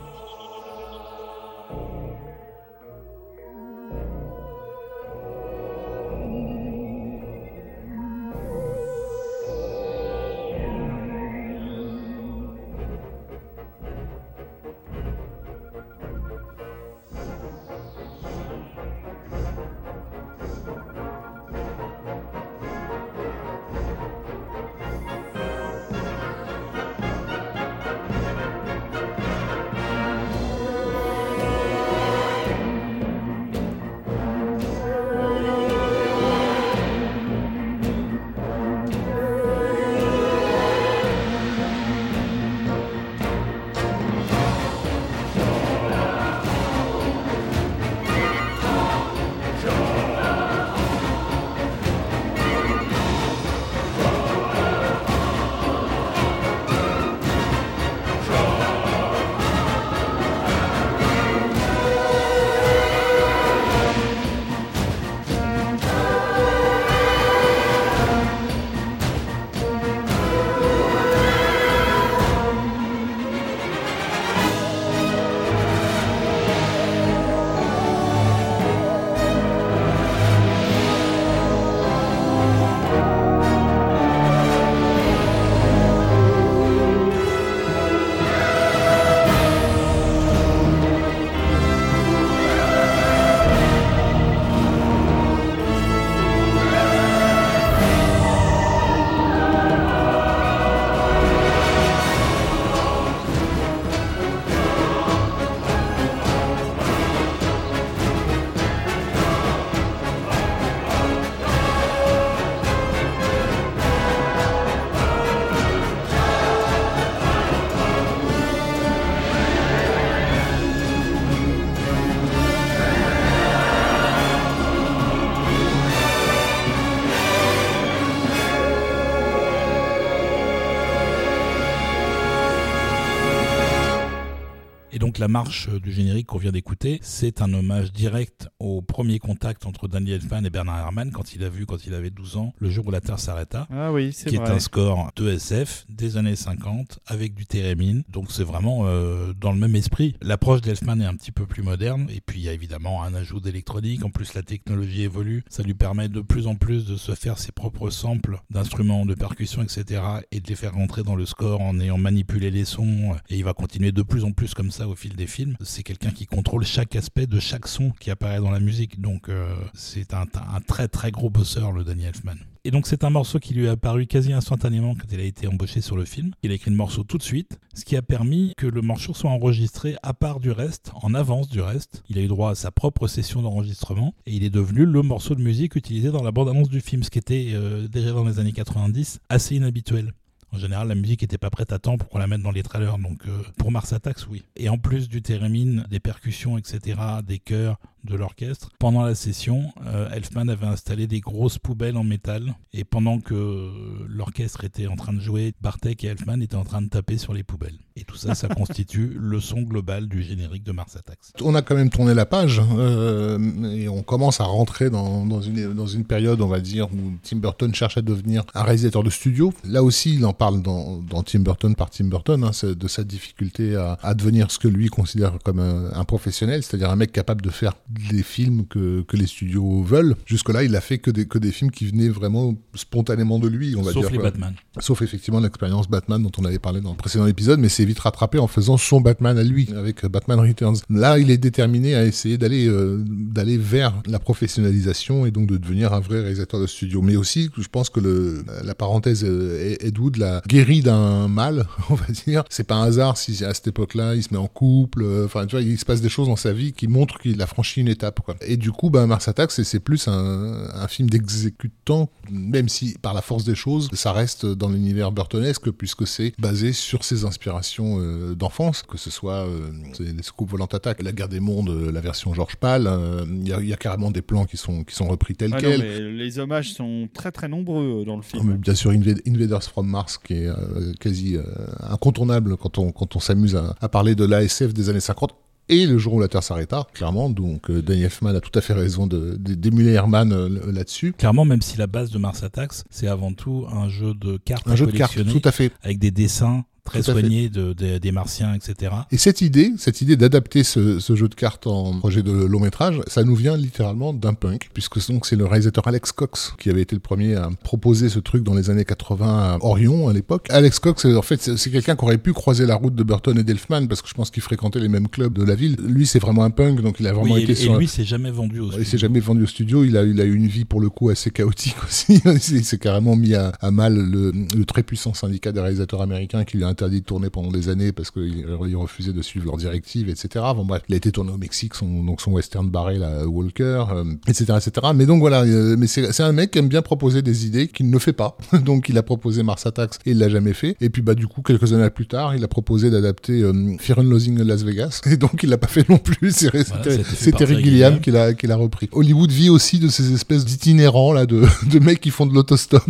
[135.34, 140.22] marche du générique qu'on vient d'écouter, c'est un hommage direct au premier contact entre Daniel
[140.22, 142.86] Elfman et Bernard Herrmann quand il a vu, quand il avait 12 ans, le jour
[142.86, 143.67] où la Terre s'arrêta.
[143.72, 144.46] Ah oui, c'est Qui vrai.
[144.48, 148.04] est un score de SF des années 50 avec du Térémine.
[148.10, 150.15] Donc c'est vraiment euh, dans le même esprit.
[150.22, 152.08] L'approche d'Elfman est un petit peu plus moderne.
[152.13, 154.06] Et puis il y a évidemment un ajout d'électronique.
[154.06, 155.43] En plus, la technologie évolue.
[155.50, 159.15] Ça lui permet de plus en plus de se faire ses propres samples d'instruments, de
[159.15, 160.00] percussions, etc.
[160.32, 163.15] et de les faire rentrer dans le score en ayant manipulé les sons.
[163.32, 165.55] Et il va continuer de plus en plus comme ça au fil des films.
[165.62, 169.01] C'est quelqu'un qui contrôle chaque aspect de chaque son qui apparaît dans la musique.
[169.01, 170.25] Donc euh, c'est un,
[170.67, 172.36] très très gros bosseur, le Danny Elfman.
[172.65, 175.47] Et donc c'est un morceau qui lui est apparu quasi instantanément quand il a été
[175.47, 176.31] embauché sur le film.
[176.43, 179.13] Il a écrit le morceau tout de suite, ce qui a permis que le morceau
[179.13, 182.03] soit enregistré à part du reste, en avance du reste.
[182.09, 185.36] Il a eu droit à sa propre session d'enregistrement et il est devenu le morceau
[185.36, 188.39] de musique utilisé dans la bande-annonce du film, ce qui était euh, déjà dans les
[188.39, 190.13] années 90 assez inhabituel.
[190.53, 192.61] En général, la musique n'était pas prête à temps pour qu'on la mette dans les
[192.61, 192.99] trailers.
[192.99, 194.43] Donc, euh, pour Mars Attacks, oui.
[194.55, 198.69] Et en plus du thérémine, des percussions, etc., des chœurs, de l'orchestre.
[198.79, 202.55] Pendant la session, euh, Elfman avait installé des grosses poubelles en métal.
[202.73, 203.69] Et pendant que
[204.07, 207.33] l'orchestre était en train de jouer, Bartek et Elfman étaient en train de taper sur
[207.33, 207.77] les poubelles.
[207.95, 211.19] Et tout ça, ça constitue le son global du générique de Mars Attacks.
[211.41, 213.39] On a quand même tourné la page euh,
[213.71, 217.13] et on commence à rentrer dans, dans, une, dans une période, on va dire, où
[217.23, 219.53] Tim Burton cherche à devenir un réalisateur de studio.
[219.63, 223.03] Là aussi, il en parle dans, dans Tim Burton par Tim Burton, hein, de sa
[223.03, 227.11] difficulté à, à, devenir ce que lui considère comme un, un professionnel, c'est-à-dire un mec
[227.11, 227.73] capable de faire
[228.12, 230.15] les films que, que les studios veulent.
[230.25, 233.75] Jusque-là, il a fait que des, que des films qui venaient vraiment spontanément de lui,
[233.77, 234.12] on va Sauf dire.
[234.12, 234.29] les quoi.
[234.32, 234.53] Batman.
[234.79, 237.99] Sauf effectivement l'expérience Batman dont on avait parlé dans le précédent épisode, mais c'est vite
[237.99, 240.77] rattrapé en faisant son Batman à lui, avec Batman Returns.
[240.89, 245.58] Là, il est déterminé à essayer d'aller euh, d'aller vers la professionnalisation et donc de
[245.58, 247.01] devenir un vrai réalisateur de studio.
[247.01, 251.65] Mais aussi, je pense que le, la parenthèse euh, Ed Wood l'a guéri d'un mal,
[251.89, 252.43] on va dire.
[252.49, 255.03] C'est pas un hasard si à cette époque-là, il se met en couple.
[255.03, 257.41] euh, Enfin, tu vois, il se passe des choses dans sa vie qui montrent qu'il
[257.41, 258.19] a franchi une étape.
[258.22, 258.36] Quoi.
[258.41, 263.13] Et du coup, ben, Mars Attacks, c'est- plus un, un film d'exécutant, même si par
[263.13, 267.98] la force des choses, ça reste dans l'univers burtonesque, puisque c'est basé sur ses inspirations
[268.00, 269.69] euh, d'enfance, que ce soit euh,
[270.00, 272.88] les scoops volant attaque, la guerre des mondes, euh, la version George Pal.
[272.88, 275.36] euh, Il y, a- il y a carrément des plans qui sont, qui sont repris
[275.36, 275.82] tels Ah non, quels.
[275.82, 278.56] mais les hommages sont très très nombreux euh, dans le film.
[278.58, 281.43] Bien sûr, Invad- Invaders from Mars, qui est euh, quasi euh,
[281.89, 285.36] incontournable quand on, quand on s'amuse à, à parler de l'ASF des années 50.
[285.69, 287.30] Et le jour où la Terre s'arrêta, clairement.
[287.30, 291.13] Donc, euh, Danny Elfman a tout à fait raison de- de- d'émuler Herman euh, là-dessus.
[291.17, 294.67] Clairement, même si la base de Mars Attacks, c'est avant tout un jeu de cartes
[294.67, 295.71] Un à jeu de cartes, tout à fait.
[295.82, 298.91] avec des dessins très de, de- des martiens, etc.
[299.12, 302.60] Et cette idée, cette idée d'adapter ce, ce jeu de cartes en projet de long
[302.60, 306.69] métrage, ça nous vient littéralement d'un punk, puisque donc c'est le réalisateur Alex Cox qui
[306.69, 310.13] avait été le premier à proposer ce truc dans les années 80 à Orion à
[310.13, 310.48] l'époque.
[310.50, 313.43] Alex Cox, en fait, c'est quelqu'un qui aurait pu croiser la route de Burton et
[313.43, 315.78] d'Elfman, parce que je pense qu'il fréquentait les mêmes clubs de la ville.
[315.88, 317.88] Lui, c'est vraiment un punk, donc il a vraiment Oui, été et, sur et lui,
[317.88, 318.86] c'est jamais vendu au il studio.
[318.89, 319.84] s'est jamais vendu au studio.
[319.86, 322.22] Il a, il a eu une vie pour le coup assez chaotique aussi.
[322.26, 326.02] il s'est- s'est carrément mis à, à mal le, le très puissant syndicat des réalisateurs
[326.02, 329.21] américains qui lui a interdit de tourner pendant des années parce qu'il il refusait de
[329.21, 330.45] suivre leurs directives, etc.
[330.55, 333.86] Bon bref, il a été tourné au Mexique, son, donc son western barré, là, Walker,
[333.91, 334.88] euh, etc., etc.
[334.95, 337.89] Mais donc voilà, euh, mais c'est un mec qui aime bien proposer des idées qu'il
[337.89, 338.38] ne fait pas.
[338.65, 340.75] donc il a proposé Mars Attacks et il l'a jamais fait.
[340.81, 343.99] Et puis bah du coup, quelques années plus tard, il a proposé d'adapter euh, Fear
[343.99, 345.01] and Loathing in Las Vegas.
[345.05, 346.31] Et donc il l'a pas fait non plus.
[346.31, 348.89] C'est Voilà, Terry Gilliam qui l'a qui l'a repris.
[348.91, 352.83] Hollywood vit aussi de ces espèces d'itinérants là de, de mecs qui font de l'autostop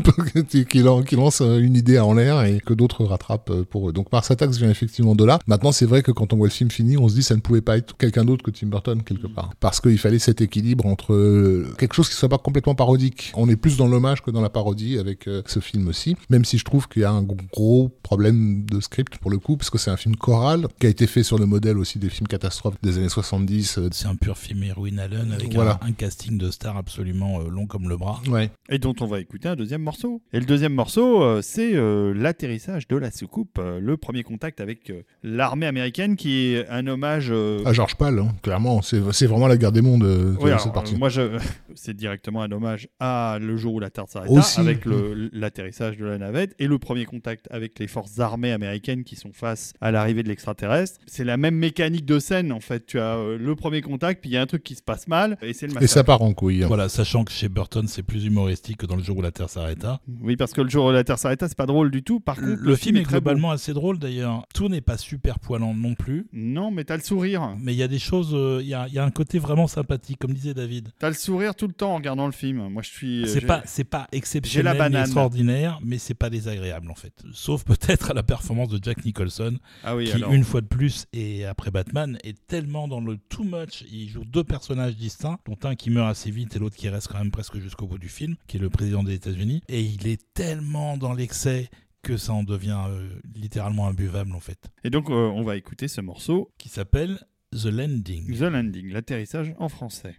[0.50, 3.94] qui, qui lancent euh, une idée en l'air et que d'autres rattrapent euh, pour eux.
[3.94, 5.40] Donc Mars Attacks vient effectivement de là.
[5.48, 7.42] Maintenant c'est vrai que quand on voit le film fini, on se dit ça ne
[7.42, 10.86] pouvait pas être quelqu'un d'autre que Tim Burton quelque part parce qu'il fallait cet équilibre
[10.86, 13.32] entre euh, quelque chose qui soit pas complètement parodique.
[13.36, 16.16] On est plus dans l'hommage que dans la parodie avec euh, ce film aussi.
[16.30, 19.58] Même si je trouve qu'il y a un gros problème de script pour le coup
[19.58, 22.10] parce que c'est un film choral qui a été fait sur le modèle aussi des
[22.10, 25.80] films catastrophes des années 70 euh, C'est un pur film Erwin Allen avec Voilà.
[25.82, 28.22] un, un casting de stars absolument euh, long comme le bras.
[28.28, 28.52] Ouais.
[28.70, 30.22] Et dont on va écouter un deuxième morceau.
[30.34, 34.60] Et le deuxième morceau, euh, c'est euh, l'atterrissage de la soucoupe, euh, le premier contact
[34.62, 37.28] avec euh, l'armée américaine, qui est un hommage.
[37.32, 40.62] euh, À Georges Pal, hein, clairement, c'est vraiment la guerre des mondes, euh, oui, alors,
[40.62, 40.96] cette partie.
[40.96, 41.38] moi, je...
[41.76, 44.86] c'est directement un hommage à le jour où la Terre s'arrêta, avec
[45.32, 49.32] l'atterrissage de la navette et le premier contact avec les forces armées américaines qui sont
[49.34, 51.00] face à l'arrivée de l'extraterrestre.
[51.08, 52.86] C'est la même mécanique de scène, en fait.
[52.86, 55.08] Tu as euh, le premier contact, puis il y a un truc qui se passe
[55.08, 55.94] mal, et c'est le Et massacre.
[55.94, 56.64] ça part en couille.
[56.64, 56.68] hein.
[56.68, 59.50] Voilà, sachant que chez Burton, c'est plus humoristique que dans le jour où la Terre
[59.50, 60.00] s'arrêta.
[60.22, 62.20] Oui, parce que le jour où la Terre s'arrêta, c'est pas drôle du tout.
[62.20, 63.30] Par Le, contre, le film est très beau.
[63.30, 64.46] globalement assez drôle d'ailleurs.
[64.54, 66.28] Tout n'est pas super poilant non plus.
[66.34, 67.56] Non, mais t'as le sourire.
[67.60, 69.68] Mais il y a des choses, euh, il y, a, y a un côté vraiment
[69.68, 70.90] sympathique, comme disait David.
[71.00, 72.68] T'as le sourire tout le temps en regardant le film.
[72.70, 73.24] Moi, je suis.
[73.28, 77.14] C'est j'ai- pas, c'est pas exceptionnel, ni extraordinaire, mais c'est pas désagréable en fait.
[77.32, 80.34] Sauf peut-être à la performance de Jack Nicholson, Ah oui, qui alors.
[80.34, 83.84] une fois de plus et après Batman est tellement dans le too much.
[83.92, 87.08] Il joue deux personnages distincts, dont un qui meurt assez vite et l'autre qui reste
[87.08, 89.62] quand même presque jusqu'au bout du film, qui est le président des États-Unis.
[89.70, 91.70] Et il est tellement dans l'excès
[92.04, 94.70] que ça en devient euh, littéralement imbuvable en fait.
[94.84, 97.20] Et donc, euh, on va écouter ce morceau, Qui s'appelle
[97.52, 98.38] The Landing.
[98.38, 100.16] The Landing, l'atterrissage en français.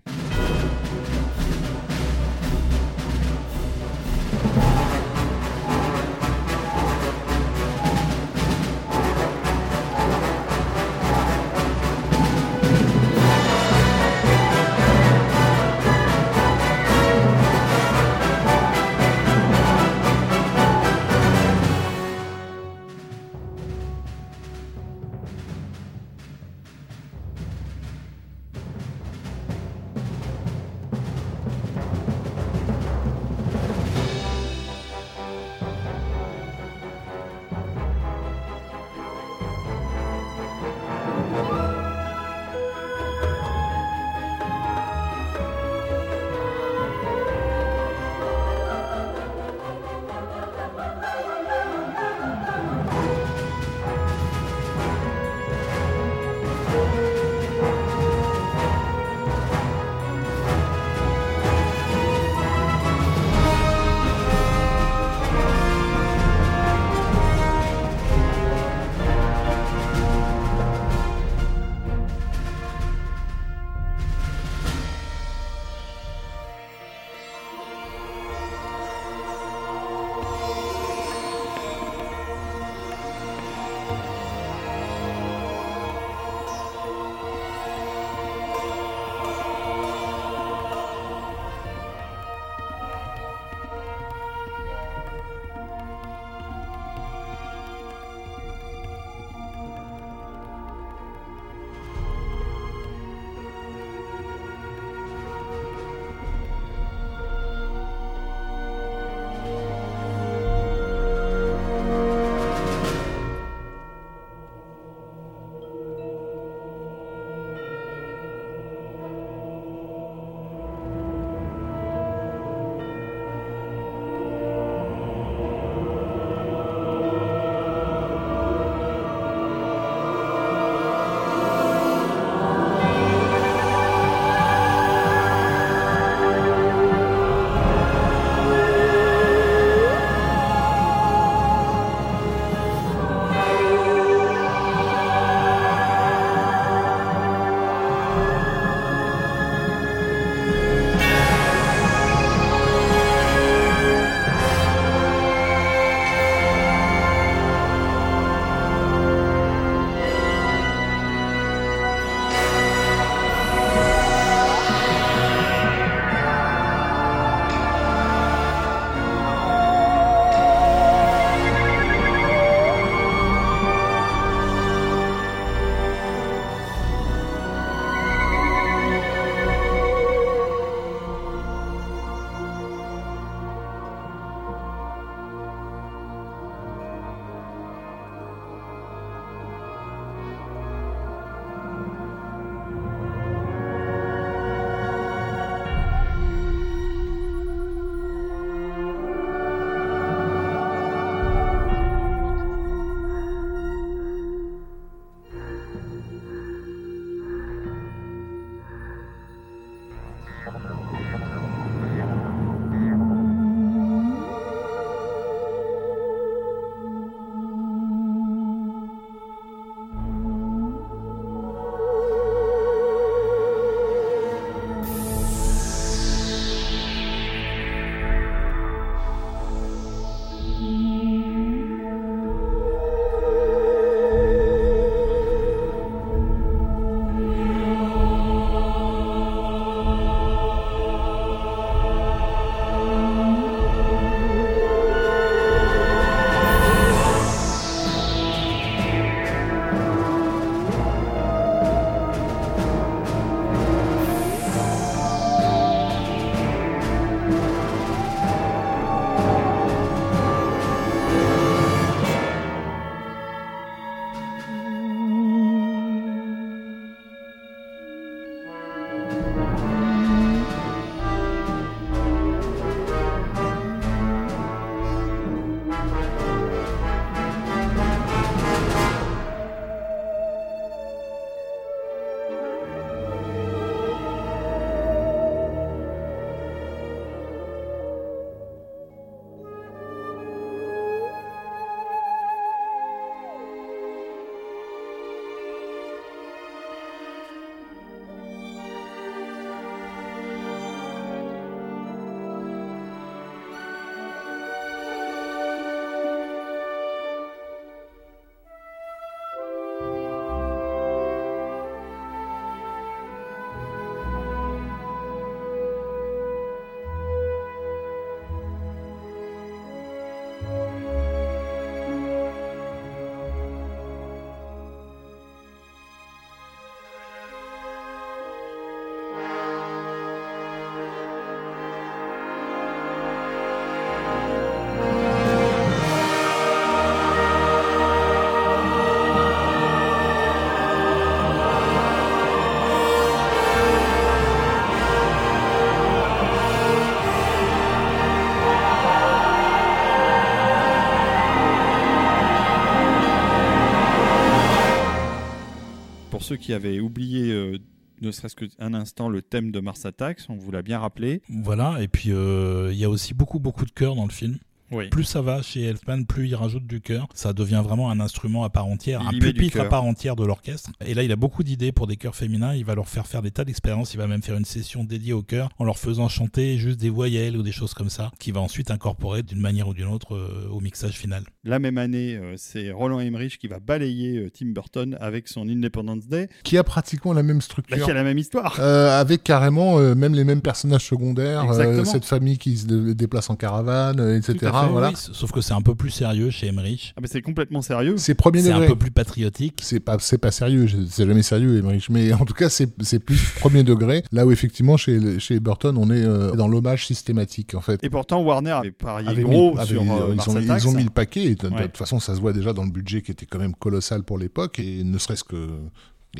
[356.36, 357.58] Qui avaient oublié euh,
[358.00, 361.22] ne serait-ce qu'un instant le thème de Mars Attacks, on vous l'a bien rappelé.
[361.28, 364.38] Voilà, et puis euh, il y a aussi beaucoup beaucoup de chœurs dans le film.
[364.70, 364.88] Oui.
[364.88, 367.06] Plus ça va chez Elfman, plus il rajoute du chœur.
[367.14, 370.24] Ça devient vraiment un instrument à part entière, Il un pupitre à part entière de
[370.24, 370.70] l'orchestre.
[370.84, 372.54] Et là, il a beaucoup d'idées pour des chœurs féminins.
[372.54, 373.94] Il va leur faire faire des tas d'expériences.
[373.94, 376.90] Il va même faire une session dédiée au chœur en leur faisant chanter juste des
[376.90, 380.14] voyelles ou des choses comme ça, qu'il va ensuite incorporer d'une manière ou d'une autre
[380.16, 381.24] euh, au mixage final.
[381.44, 385.48] La même année, euh, c'est Roland Emmerich qui va balayer euh, Tim Burton avec son
[385.48, 387.84] Independence Day, Qui a pratiquement la même bah, structure.
[387.84, 388.56] qui a la même histoire.
[388.60, 392.94] Euh, avec carrément euh, même les mêmes personnages secondaires, euh, cette famille qui se dé-
[392.94, 394.50] déplace en caravane, euh, etc.
[394.62, 394.88] Fait, voilà.
[394.90, 396.92] Oui, sauf que c'est un peu plus sérieux chez Emmerich.
[396.96, 397.96] Ah, mais c'est complètement sérieux.
[397.96, 399.60] C'est premier C'est un peu plus patriotique.
[399.62, 401.88] C'est pas, c'est pas sérieux, c'est jamais sérieux, Emmerich.
[401.90, 404.02] Mais en tout cas, c'est, c'est plus premier degré.
[404.12, 407.82] Là où effectivement, chez, chez Burton, on est euh, dans l'hommage systématique, en fait.
[407.82, 410.62] Et pourtant, Warner avait parié Avait gros mis- avait- sur euh, ils, ont, Attacks.
[410.62, 411.24] ils ont mis le paquet.
[411.24, 413.54] Et de, toute façon, ça se voit déjà dans le budget qui était quand même
[413.54, 414.58] colossal pour l'époque.
[414.58, 415.48] Et ne serait-ce que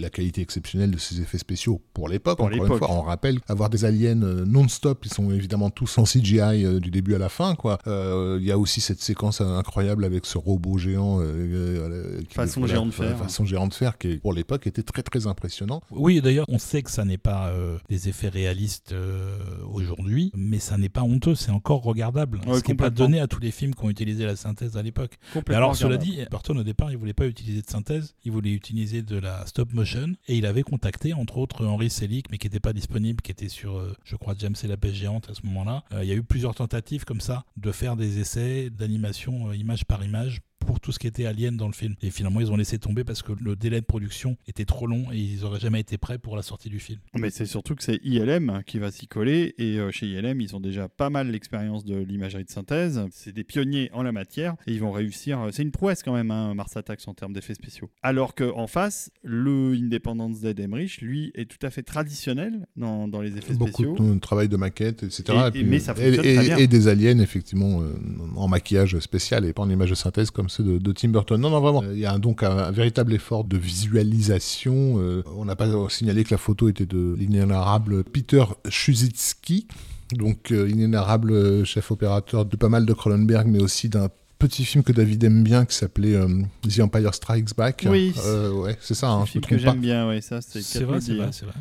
[0.00, 2.38] la qualité exceptionnelle de ces effets spéciaux pour l'époque.
[2.38, 5.04] Pour Encore une fois, on rappelle avoir des aliens euh, non-stop.
[5.07, 7.54] Ils sont évidemment tous en CGI euh, du début à la fin.
[7.54, 7.78] quoi.
[7.87, 11.20] Euh, Il y a aussi cette séquence incroyable avec ce robot géant.
[11.20, 13.16] euh, euh, qui- Façon géant de fer.
[13.19, 15.81] Façon géant de fer qui, pour l'époque, était très très impressionnant.
[15.90, 19.37] Oui, d'ailleurs, on sait que ça n'est pas euh, des effets réalistes euh,
[19.73, 22.40] aujourd'hui, mais ça n'est pas honteux, c'est encore regardable.
[22.46, 24.77] Ouais, ce qui n'est pas donné à tous les films qui ont utilisé la synthèse
[24.77, 25.19] à l'époque.
[25.48, 29.02] Alors, cela dit, Burton, au départ, il voulait pas utiliser de synthèse, il voulait utiliser
[29.02, 29.83] de la stop motion,
[30.28, 33.48] et il avait contacté, entre autres, Henri Selick, mais qui n'était pas disponible, qui était
[33.48, 35.85] sur, euh, je crois, James et la pêche géante à ce moment-là.
[35.92, 39.56] Euh, il y a eu plusieurs tentatives comme ça de faire des essais d'animation euh,
[39.56, 41.94] image par image pour tout ce qui était Alien dans le film.
[42.02, 45.06] Et finalement, ils ont laissé tomber parce que le délai de production était trop long
[45.12, 46.98] et ils auraient jamais été prêts pour la sortie du film.
[47.15, 50.54] Mais c'est surtout que c'est ILM qui va s'y coller et euh, chez ILM ils
[50.56, 53.00] ont déjà pas mal l'expérience de l'imagerie de synthèse.
[53.12, 55.40] C'est des pionniers en la matière et ils vont réussir.
[55.40, 57.90] euh, C'est une prouesse quand même, hein, Mars Attacks en termes d'effets spéciaux.
[58.02, 63.08] Alors que en face, le Independence Day d'Emmerich, lui, est tout à fait traditionnel dans,
[63.08, 64.15] dans les effets Beaucoup spéciaux.
[64.15, 65.25] de travail de maquette, etc.
[65.54, 66.56] Et- et- mais ça et, fonctionne et- très bien.
[66.58, 67.94] et des aliens, effectivement, euh,
[68.37, 71.40] en maquillage spécial et pas en image de synthèse comme de, de Tim Burton.
[71.40, 71.83] Non, non, vraiment.
[71.83, 74.98] Euh, Il y a un- donc un, un véritable effort de visualisation.
[75.00, 79.67] Euh, on n'a pas signalé que la photo était de l'inénarrable Peter Chuzitsky,
[80.13, 84.85] donc euh, inénarrable chef opérateur de pas mal de Cronenberg, mais aussi d'un petit film
[84.85, 86.29] que David aime bien qui s'appelait euh,
[86.69, 87.87] The Empire Strikes Back.
[87.88, 88.13] Oui.
[88.25, 89.07] Euh, ouais, c'est ça.
[89.07, 91.31] C'est Hein, un je film me que j'aime bien, ouais, ça c'est vrai, c'est vrai,
[91.31, 91.55] vrai.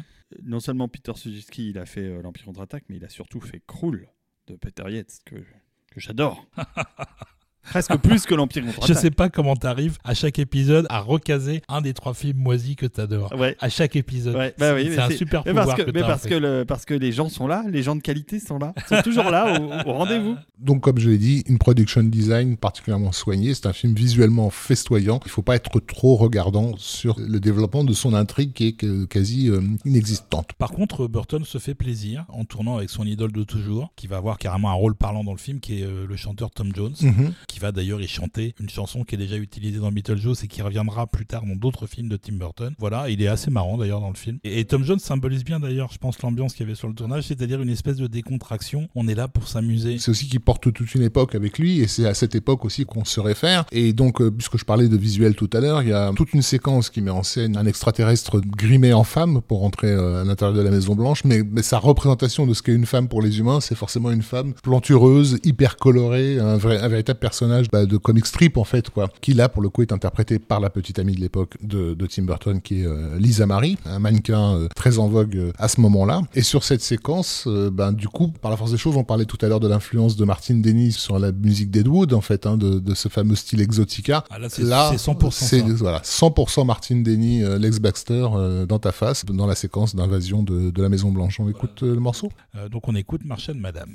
[0.44, 3.62] Non seulement Peter Suzuki, il a fait euh, l'Empire contre-attaque, mais il a surtout fait
[3.68, 4.08] Krull
[4.48, 6.46] de Peter Yates que, que j'adore.
[7.70, 8.88] Presque plus que l'Empire contre-attaque.
[8.88, 12.76] Je sais pas comment t'arrives à chaque épisode à recaser un des trois films moisis
[12.76, 13.34] que t'adores.
[13.38, 13.55] Ouais.
[13.59, 14.36] À chaque épisode.
[14.36, 16.24] Ouais, bah oui, c'est mais un super Mais pouvoir parce que, que, mais t'as, parce,
[16.28, 19.01] que le- parce que les gens sont là, les gens de qualité sont là, sont
[19.01, 20.36] toujours là au, au rendez-vous.
[20.59, 23.53] Donc, comme je l'ai dit, une production design particulièrement soignée.
[23.53, 25.20] C'est un film visuellement festoyant.
[25.24, 29.07] Il ne faut pas être trop regardant sur le développement de son intrigue qui est
[29.07, 30.51] quasi euh, inexistante.
[30.57, 34.18] Par contre, Burton se fait plaisir en tournant avec son idole de toujours, qui va
[34.18, 36.93] avoir carrément un rôle parlant dans le film, qui est euh, le chanteur Tom Jones,
[37.01, 37.34] Mhm.
[37.54, 40.64] Qui va d'ailleurs y chanter une chanson qui est déjà utilisée dans Beetlejuice et qui
[40.64, 42.74] reviendra plus tard dans d'autres films de Tim Burton.
[42.80, 44.39] Voilà, il est assez marrant d'ailleurs dans le film.
[44.43, 47.26] Et, Tom Jones symbolise bien d'ailleurs, je pense, l'ambiance qu'il y avait sur le tournage,
[47.26, 48.89] c'est-à-dire une espèce de décontraction.
[48.95, 49.99] On est là pour s'amuser.
[49.99, 52.86] C'est aussi qu'il porte toute une époque avec lui, et c'est à cette époque aussi
[52.86, 53.66] qu'on se réfère.
[53.72, 56.34] Et donc, euh, puisque je parlais de visuel tout à l'heure, il y a toute
[56.34, 60.26] une séquence qui met en scène un extraterrestre grimé en femme pour entrer euh, à
[60.26, 63.38] l'intérieur de la Maison Blanche, mais, sa représentation de ce qu'est une femme pour les
[63.38, 68.58] humains, c'est forcément une femme plantureuse, hyper colorée, un véritable personnage bah, de comic strip
[68.58, 71.22] en fait, quoi, qui là pour le coup est interprété par la petite amie de
[71.22, 75.08] l'époque de, de Tim Burton, qui est euh, Lisa Marie, un mannequin euh, très en
[75.08, 76.22] vogue euh, à ce moment-là.
[76.34, 79.38] Et sur cette séquence, ben du coup, par la force des choses, on parlait tout
[79.41, 82.80] à l'heure de l'influence de Martin Denny sur la musique d'Edwood, en fait, hein, de,
[82.80, 84.24] de ce fameux style exotica.
[84.30, 88.28] Ah, là, c'est Là, c'est 100% c'est voilà, 100% Martin Denny, Lex Baxter
[88.68, 91.39] dans ta face, dans la séquence d'invasion de, de la Maison Blanche.
[91.39, 92.32] On écoute le morceau?
[92.72, 93.89] Donc on écoute Marshall Madame.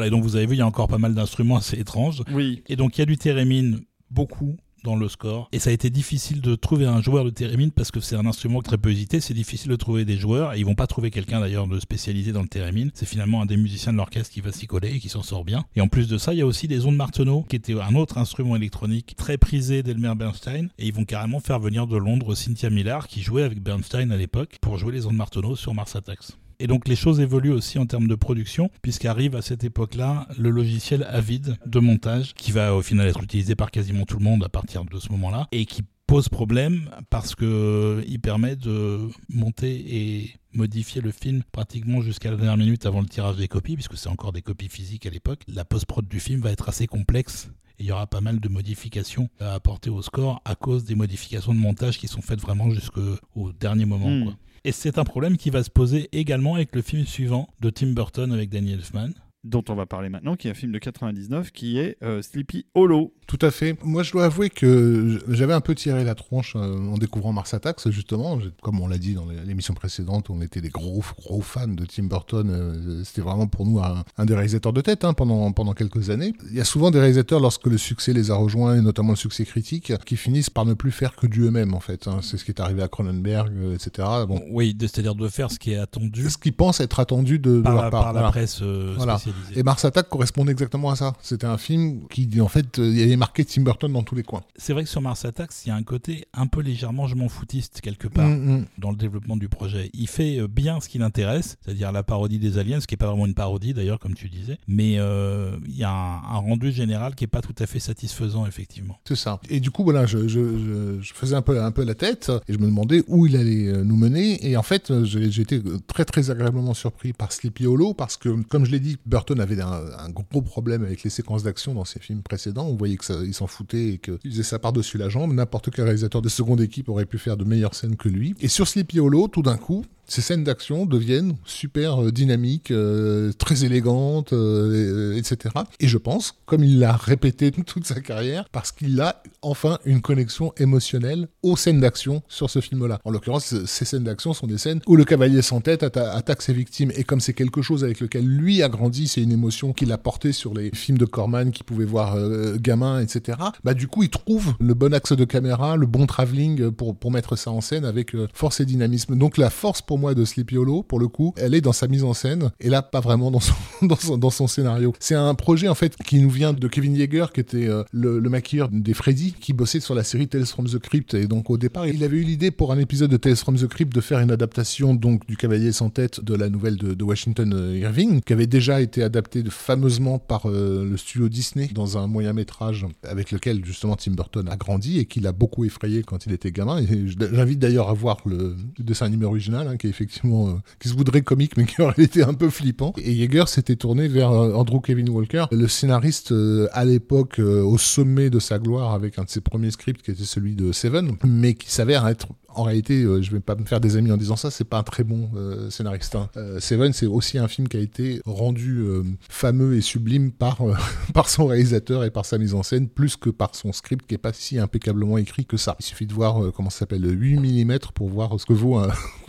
[0.00, 2.22] Voilà, et donc vous avez vu, il y a encore pas mal d'instruments assez étranges.
[2.32, 2.62] Oui.
[2.70, 3.80] Et donc il y a du thérémine,
[4.10, 5.50] beaucoup dans le score.
[5.52, 8.24] Et ça a été difficile de trouver un joueur de thérémine parce que c'est un
[8.24, 9.20] instrument très peu usité.
[9.20, 10.54] C'est difficile de trouver des joueurs.
[10.54, 12.90] Et ils vont pas trouver quelqu'un d'ailleurs de spécialisé dans le thérémine.
[12.94, 15.44] C'est finalement un des musiciens de l'orchestre qui va s'y coller et qui s'en sort
[15.44, 15.66] bien.
[15.76, 17.94] Et en plus de ça, il y a aussi des ondes Martenot qui était un
[17.94, 20.68] autre instrument électronique très prisé d'Elmer Bernstein.
[20.78, 24.16] Et ils vont carrément faire venir de Londres Cynthia Millard qui jouait avec Bernstein à
[24.16, 26.30] l'époque pour jouer les ondes Martenot sur Mars Attacks.
[26.60, 30.50] Et donc les choses évoluent aussi en termes de production, puisqu'arrive à cette époque-là le
[30.50, 34.44] logiciel Avid de montage, qui va au final être utilisé par quasiment tout le monde
[34.44, 39.84] à partir de ce moment-là, et qui pose problème parce que il permet de monter
[39.96, 43.96] et modifier le film pratiquement jusqu'à la dernière minute avant le tirage des copies, puisque
[43.96, 45.40] c'est encore des copies physiques à l'époque.
[45.48, 47.50] La post-prod du film va être assez complexe
[47.80, 51.54] il y aura pas mal de modifications à apporter au score à cause des modifications
[51.54, 54.10] de montage qui sont faites vraiment jusqu'au dernier moment.
[54.10, 54.24] Mm.
[54.24, 54.36] quoi.
[54.64, 57.92] Et c'est un problème qui va se poser également avec le film suivant de Tim
[57.92, 59.12] Burton avec Danny Elfman.
[59.42, 62.66] Dont on va parler maintenant, qui est un film de 99, qui est euh, Sleepy
[62.74, 63.14] Hollow.
[63.26, 63.74] Tout à fait.
[63.82, 67.54] Moi, je dois avouer que j'avais un peu tiré la tronche euh, en découvrant Mars
[67.54, 68.38] Attacks, justement.
[68.60, 72.02] Comme on l'a dit dans l'émission précédente, on était des gros, gros fans de Tim
[72.02, 72.50] Burton.
[72.50, 76.10] Euh, C'était vraiment pour nous un, un des réalisateurs de tête hein, pendant, pendant quelques
[76.10, 76.34] années.
[76.50, 79.16] Il y a souvent des réalisateurs, lorsque le succès les a rejoints, et notamment le
[79.16, 82.08] succès critique, qui finissent par ne plus faire que du eux-mêmes, en fait.
[82.08, 82.18] hein.
[82.20, 84.06] C'est ce qui est arrivé à Cronenberg, euh, etc.
[84.28, 87.56] Bon, Oui, c'est-à-dire de faire ce qui est attendu ce qu'ils pensent être attendu de,
[87.56, 88.02] de par, leur la, part.
[88.02, 88.30] par la Voilà.
[88.32, 89.14] presse euh, Voilà.
[89.16, 89.29] spécialisée.
[89.54, 91.14] Et Mars Attack correspondait exactement à ça.
[91.22, 94.14] C'était un film qui, en fait, euh, il y avait marqué Tim Burton dans tous
[94.14, 94.42] les coins.
[94.56, 97.14] C'est vrai que sur Mars Attacks, il y a un côté un peu légèrement je
[97.14, 98.28] m'en foutiste quelque part.
[98.28, 98.64] Mm, mm.
[98.78, 99.90] dans le développement du projet.
[99.94, 102.98] Il fait euh, bien ce qui l'intéresse, c'est-à-dire la parodie des aliens, ce qui n'est
[102.98, 106.38] pas vraiment une parodie d'ailleurs, comme tu disais, mais euh, il y a un, un
[106.38, 108.98] rendu général qui n'est pas tout à fait satisfaisant, effectivement.
[109.04, 109.40] C'est ça.
[109.48, 112.30] Et du coup, voilà, je, je, je, je faisais un peu, un peu la tête
[112.48, 114.46] et je me demandais où il allait nous mener.
[114.46, 118.28] Et en fait, j'ai j'ai été très, très agréablement surpris par Sleepy Hollow parce que,
[118.42, 121.84] comme je l'ai dit, Burton avait un, un gros problème avec les séquences d'action dans
[121.84, 122.66] ses films précédents.
[122.66, 125.32] On voyait qu'il s'en foutait et qu'il faisait ça par-dessus la jambe.
[125.32, 128.34] N'importe quel réalisateur de seconde équipe aurait pu faire de meilleures scènes que lui.
[128.40, 133.30] Et sur Sleepy Hollow, tout d'un coup, ces scènes d'action deviennent super euh, dynamiques, euh,
[133.32, 135.54] très élégantes, euh, etc.
[135.78, 140.00] Et je pense, comme il l'a répété toute sa carrière, parce qu'il a enfin une
[140.00, 142.98] connexion émotionnelle aux scènes d'action sur ce film-là.
[143.04, 146.42] En l'occurrence, ces scènes d'action sont des scènes où le cavalier sans tête atta- attaque
[146.42, 146.90] ses victimes.
[146.96, 149.98] Et comme c'est quelque chose avec lequel lui a grandi, c'est une émotion qu'il a
[149.98, 153.38] portée sur les films de Corman qu'il pouvait voir euh, gamin, etc.
[153.62, 157.12] Bah du coup, il trouve le bon axe de caméra, le bon travelling pour, pour
[157.12, 159.16] mettre ça en scène avec force et dynamisme.
[159.16, 162.04] Donc la force pour de Sleepy Hollow, pour le coup, elle est dans sa mise
[162.04, 164.92] en scène et là pas vraiment dans son, dans son, dans son scénario.
[164.98, 168.18] C'est un projet en fait qui nous vient de Kevin Yeager qui était euh, le,
[168.18, 171.50] le maquilleur des Freddy qui bossait sur la série Tales from the Crypt et donc
[171.50, 174.00] au départ il avait eu l'idée pour un épisode de Tales from the Crypt de
[174.00, 178.20] faire une adaptation donc du Cavalier sans tête de la nouvelle de, Washington euh, Irving
[178.20, 182.32] qui avait déjà été adaptée de- fameusement par euh, le studio Disney dans un moyen
[182.32, 186.32] métrage avec lequel justement Tim Burton a grandi et qui l'a beaucoup effrayé quand il
[186.32, 186.84] était gamin.
[187.16, 191.22] J'invite d'ailleurs à voir le, dessin animé original hein, qui effectivement euh, qui se voudrait
[191.22, 192.92] comique mais qui aurait été un peu flippant.
[192.96, 197.76] Et Yeager s'était tourné vers euh, Andrew Kevin Walker, le scénariste euh, à l'époque au
[197.78, 201.16] sommet de sa gloire avec un de ses premiers scripts qui était celui de Seven,
[201.26, 204.16] mais qui s'avère être en réalité, euh, je vais pas me faire des amis en
[204.16, 205.30] disant ça, c'est pas un très bon
[205.70, 206.16] scénariste.
[206.16, 206.28] hein.
[206.58, 208.82] Seven, c'est aussi un film qui a été rendu
[209.28, 210.58] fameux et sublime par,
[211.14, 214.14] par son réalisateur et par sa mise en scène, plus que par son script qui
[214.14, 215.76] est pas si impeccablement écrit que ça.
[215.80, 218.88] Il suffit de voir comment ça s'appelle, 8 mm pour voir ce que vaut un-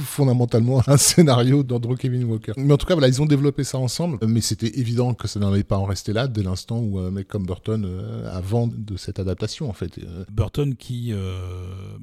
[0.87, 2.53] un scénario d'Andrew Kevin Walker.
[2.57, 5.39] Mais en tout cas, voilà, ils ont développé ça ensemble, mais c'était évident que ça
[5.39, 8.67] n'en allait pas en rester là dès l'instant où un mec comme Burton, euh, avant
[8.67, 11.97] de cette adaptation, en fait, euh, Burton qui euh,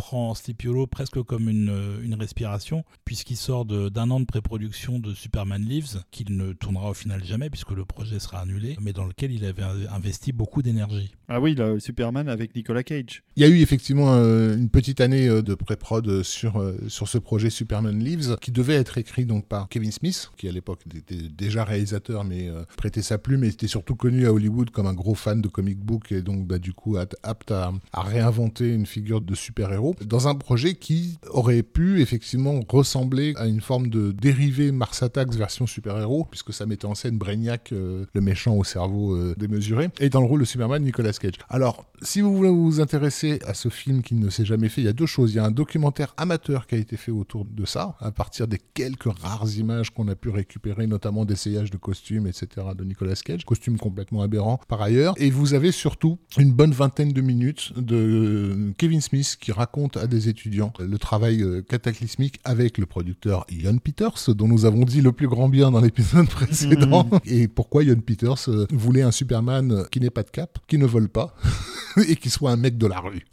[0.00, 4.24] prend Sleepy Hollow presque comme une, euh, une respiration, puisqu'il sort de- d'un an de
[4.24, 8.78] pré-production de Superman Lives, qu'il ne tournera au final jamais, puisque le projet sera annulé,
[8.80, 11.12] mais dans lequel il avait investi beaucoup d'énergie.
[11.28, 13.22] Ah oui, le Superman avec Nicolas Cage.
[13.36, 17.06] Il y a eu effectivement euh, une petite année euh, de pré-prod sur, euh, sur
[17.06, 20.80] ce projet Superman Lives, qui devait être écrit donc par Kevin Smith, qui à l'époque
[20.96, 24.86] était déjà réalisateur, mais euh, prêtait sa plume et était surtout connu à Hollywood comme
[24.86, 28.72] un gros fan de comic book et donc bah, du coup apte à, à réinventer
[28.72, 33.88] une figure de super-héros dans un projet qui aurait pu effectivement ressembler à une forme
[33.88, 38.54] de dérivé Mars Attacks version super-héros, puisque ça mettait en scène Brainiac, euh, le méchant
[38.54, 41.34] au cerveau euh, démesuré, et dans le rôle de Superman, Nicolas Cage.
[41.48, 44.84] Alors, si vous voulez vous intéresser à ce film qui ne s'est jamais fait, il
[44.84, 45.32] y a deux choses.
[45.32, 48.48] Il y a un documentaire amateur qui a été fait autour de ça, à partir
[48.48, 53.14] des quelques rares images qu'on a pu récupérer, notamment d'essayages de costumes, etc., de Nicolas
[53.14, 55.14] Cage, costumes complètement aberrants par ailleurs.
[55.18, 59.96] Et vous avez surtout une bonne vingtaine de minutes de Kevin Smith qui raconte raconte
[59.96, 64.84] à des étudiants le travail euh, cataclysmique avec le producteur Ian Peters, dont nous avons
[64.84, 67.08] dit le plus grand bien dans l'épisode précédent.
[67.24, 70.86] Et pourquoi Ian Peters euh, voulait un Superman qui n'ait pas de cap, qui ne
[70.86, 71.34] vole pas,
[72.08, 73.24] et qui soit un mec de la rue.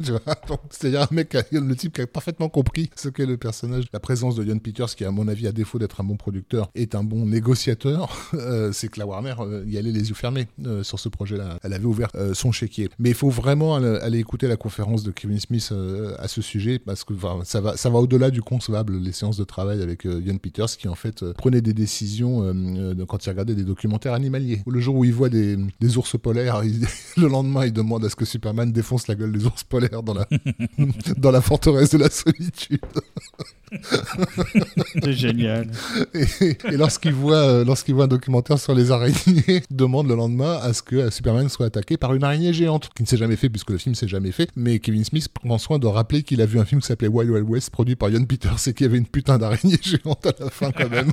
[0.70, 3.84] C'est-à-dire un mec, le type qui a parfaitement compris ce qu'est le personnage.
[3.92, 6.70] La présence de Ian Peters, qui à mon avis, à défaut d'être un bon producteur,
[6.74, 10.48] est un bon négociateur, euh, c'est que la Warner euh, y allait les yeux fermés
[10.66, 11.58] euh, sur ce projet-là.
[11.62, 12.88] Elle avait ouvert euh, son chéquier.
[12.98, 16.40] Mais il faut vraiment aller, aller écouter la conférence de Kevin Smith euh, à ce
[16.40, 17.14] sujet, parce que
[17.44, 20.76] ça va, ça va au-delà du concevable, les séances de travail avec euh, Ian Peters,
[20.78, 24.62] qui en fait euh, prenait des décisions euh, quand il regardait des documentaires animaliers.
[24.66, 25.56] Le jour où il voit des,
[25.96, 26.62] ours polaires,
[27.16, 30.14] le lendemain, il demande à ce que Superman défonce la gueule des ours polaires dans
[30.14, 30.26] la,
[31.16, 32.80] dans la forteresse de la solitude.
[35.02, 35.70] C'est génial.
[36.14, 36.26] Et,
[36.70, 39.14] et lorsqu'il voit, euh, lorsqu'il voit un documentaire sur les araignées,
[39.70, 43.02] il demande le lendemain à ce que Superman soit attaqué par une araignée géante, qui
[43.02, 44.50] ne s'est jamais fait puisque le film s'est jamais fait.
[44.56, 47.30] Mais Kevin Smith prend soin de rappeler qu'il a vu un film qui s'appelait Wild
[47.30, 50.32] Wild West, produit par Ian Peters, et qu'il y avait une putain d'araignée géante à
[50.38, 51.12] la fin quand même.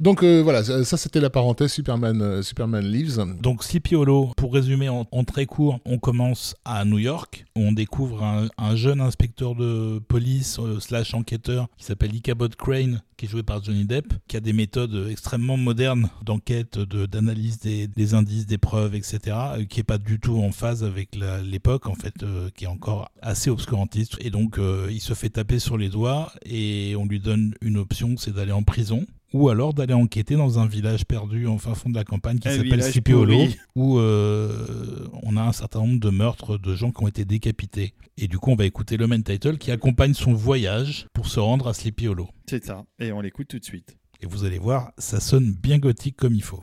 [0.00, 3.24] Donc euh, voilà, ça, ça, c'était la parenthèse Superman, euh, Superman Lives.
[3.40, 7.72] Donc Sleepy Hollow, pour résumer en, en très court, on commence à New York, on
[7.72, 13.26] découvre un, un jeune inspecteur de police euh, slash enquêteur qui s'appelle Ichabod Crane, qui
[13.26, 18.14] est joué par Johnny Depp, qui a des méthodes extrêmement modernes d'enquête, de- d'analyse des,
[18.14, 19.18] indices, des preuves, etc.,
[19.58, 22.68] euh, qui est pas du tout en phase avec l'époque, en fait, euh, qui est
[22.68, 24.16] encore assez obscurantiste.
[24.20, 24.58] Et donc,
[24.90, 28.52] il se fait taper sur les doigts et on lui donne une option, c'est d'aller
[28.52, 29.06] en prison.
[29.34, 32.48] Ou alors d'aller enquêter dans un village perdu en fin fond de la campagne qui
[32.48, 33.56] s'appelle village Sleepy Hollow, pourri.
[33.76, 37.92] où euh, on a un certain nombre de meurtres de gens qui ont été décapités.
[38.16, 41.40] Et du coup, on va écouter le main title qui accompagne son voyage pour se
[41.40, 42.28] rendre à Sleepy Hollow.
[42.46, 42.84] C'est ça.
[42.98, 43.96] Et on l'écoute tout de suite.
[44.20, 46.62] Et vous allez voir, ça sonne bien gothique comme il faut.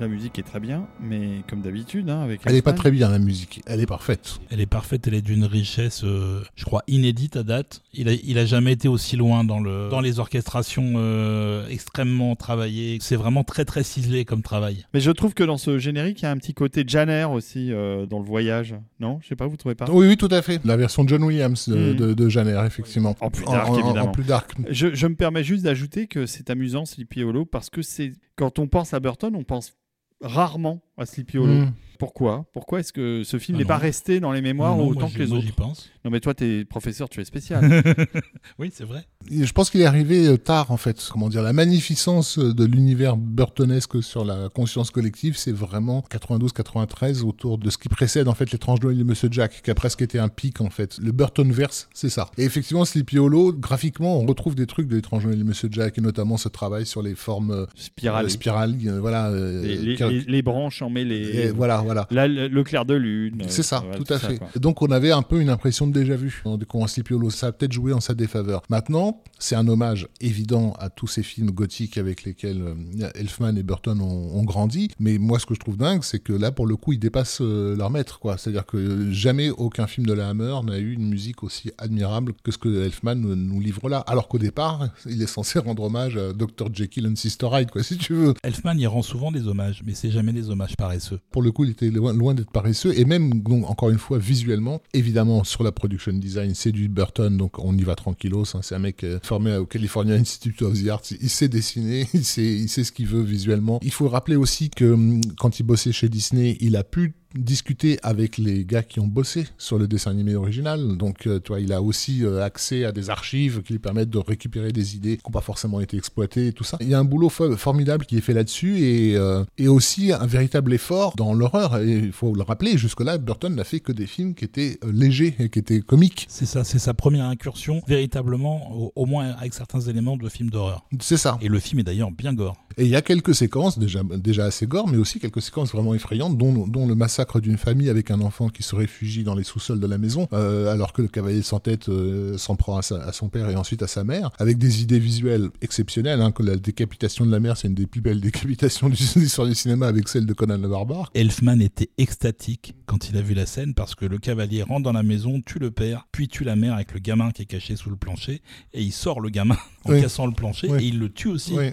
[0.00, 3.08] La musique est très bien, mais comme d'habitude, hein, avec Elle est pas très bien
[3.08, 4.38] la musique, elle est parfaite.
[4.50, 7.82] Elle est parfaite, elle est d'une richesse, euh, je crois, inédite à date.
[7.92, 12.36] Il a, il a jamais été aussi loin dans, le, dans les orchestrations euh, extrêmement
[12.36, 12.98] travaillées.
[13.00, 14.84] C'est vraiment très très ciselé comme travail.
[14.94, 17.72] Mais je trouve que dans ce générique, il y a un petit côté Janner aussi
[17.72, 18.76] euh, dans le voyage.
[19.00, 19.86] Non, je sais pas, vous trouvez pas?
[19.90, 20.60] Oui, oui, tout à fait.
[20.64, 21.96] La version de John Williams de, Mm.
[21.96, 23.16] de, de Janer, effectivement.
[23.20, 24.02] En plus dark, évidemment.
[24.02, 24.52] En plus dark.
[24.70, 28.58] je, je me permets juste d'ajouter que c'est amusant Sleepy Hollow parce que c'est quand
[28.60, 29.72] on pense à Burton, on pense
[30.20, 31.64] rarement à Sleepy Hollow.
[31.66, 31.72] Mm.
[31.98, 32.44] Pourquoi?
[32.52, 35.10] Pourquoi est-ce que ce film Ah n'est pas resté dans les mémoires Non, autant moi,
[35.12, 35.54] que les moi, autres?
[35.56, 35.90] pense.
[36.04, 37.82] Non mais toi t'es professeur, tu es spécial.
[38.60, 39.04] oui, c'est vrai.
[39.28, 41.06] Je pense qu'il est arrivé euh, tard, en fait.
[41.12, 47.22] Comment dire, la magnificence euh, de l'univers burtonesque sur la conscience collective, c'est vraiment 92-93
[47.24, 50.02] autour de ce qui précède, en fait, l'étrange Noël de Monsieur Jack, qui a presque
[50.02, 50.98] été un pic, en fait.
[51.02, 52.30] Le Burtonverse, c'est ça.
[52.38, 55.98] Et effectivement, Sleepy Hollow, graphiquement, on retrouve des trucs de l'étrange Noël de Monsieur Jack,
[55.98, 58.30] et notamment ce travail sur les formes euh, Spirale.
[58.30, 59.28] spirales, euh, voilà.
[59.30, 61.30] euh, les, les- qui- les- les branches emmêlées.
[61.36, 62.06] et voilà, voilà.
[62.10, 63.42] Là, le, le clair de lune.
[63.48, 64.40] C'est ça, euh, voilà, tout à fait.
[64.58, 66.42] donc on avait un peu une impression de déjà vu
[66.86, 67.30] Sleepy Hollow.
[67.30, 68.62] Ça a peut-être joué en sa défaveur.
[68.68, 73.62] Maintenant, c'est un hommage évident à tous ces films gothiques avec lesquels euh, Elfman et
[73.62, 74.90] Burton ont, ont grandi.
[74.98, 77.40] Mais moi, ce que je trouve dingue, c'est que là, pour le coup, ils dépassent
[77.40, 78.18] euh, leur maître.
[78.18, 78.36] quoi.
[78.38, 82.50] C'est-à-dire que jamais aucun film de la Hammer n'a eu une musique aussi admirable que
[82.52, 83.98] ce que Elfman nous, nous livre là.
[84.06, 86.68] Alors qu'au départ, il est censé rendre hommage à Dr.
[86.72, 88.34] Jekyll and Sister Hyde, quoi, si tu veux.
[88.42, 91.20] Elfman y rend souvent des hommages, mais c'est jamais des hommages paresseux.
[91.30, 92.98] Pour le coup, il était loin, loin d'être paresseux.
[92.98, 97.36] Et même, donc, encore une fois, visuellement, évidemment, sur la production design, c'est du Burton,
[97.36, 98.44] donc on y va tranquillos.
[98.54, 98.60] hein.
[98.62, 101.02] C'est un mec euh, formé au California Institute of the Arts.
[101.20, 103.80] Il sait dessiner, il sait, il sait ce qu'il veut visuellement.
[103.82, 107.98] Il faut rappeler aussi que hum, quand il bossait chez Disney, il a pu discuter
[108.02, 110.96] avec les gars qui ont bossé sur le dessin animé original.
[110.96, 114.10] Donc, euh, tu vois, il a aussi euh, accès à des archives qui lui permettent
[114.10, 116.78] de récupérer des idées qui n'ont pas forcément été exploitées et tout ça.
[116.80, 120.12] Il y a un boulot fo- formidable qui est fait là-dessus et, euh, et aussi
[120.12, 121.78] un véritable effort dans l'horreur.
[121.78, 124.92] Et il faut le rappeler, jusque-là, Burton n'a fait que des films qui étaient euh,
[124.92, 126.26] légers et qui étaient comiques.
[126.30, 130.50] C'est ça, c'est sa première incursion, véritablement, au, au moins avec certains éléments de film
[130.50, 130.86] d'horreur.
[131.00, 131.38] C'est ça.
[131.40, 132.56] Et le film est d'ailleurs bien gore.
[132.78, 135.94] Et il y a quelques séquences, déjà, déjà assez gore, mais aussi quelques séquences vraiment
[135.94, 139.42] effrayantes, dont, dont le massacre d'une famille avec un enfant qui se réfugie dans les
[139.42, 142.82] sous-sols de la maison, euh, alors que le cavalier sans tête euh, s'en prend à,
[142.82, 146.30] sa- à son père et ensuite à sa mère, avec des idées visuelles exceptionnelles, hein,
[146.30, 149.56] que la décapitation de la mère, c'est une des plus belles décapitations de l'histoire du
[149.56, 151.10] cinéma avec celle de Conan le Barbare.
[151.14, 154.92] Elfman était extatique quand il a vu la scène parce que le cavalier rentre dans
[154.92, 157.74] la maison, tue le père, puis tue la mère avec le gamin qui est caché
[157.74, 158.40] sous le plancher,
[158.72, 160.00] et il sort le gamin en Oui.
[160.00, 160.84] cassant le plancher, Oui.
[160.84, 161.54] et il le tue aussi.
[161.56, 161.70] Oui.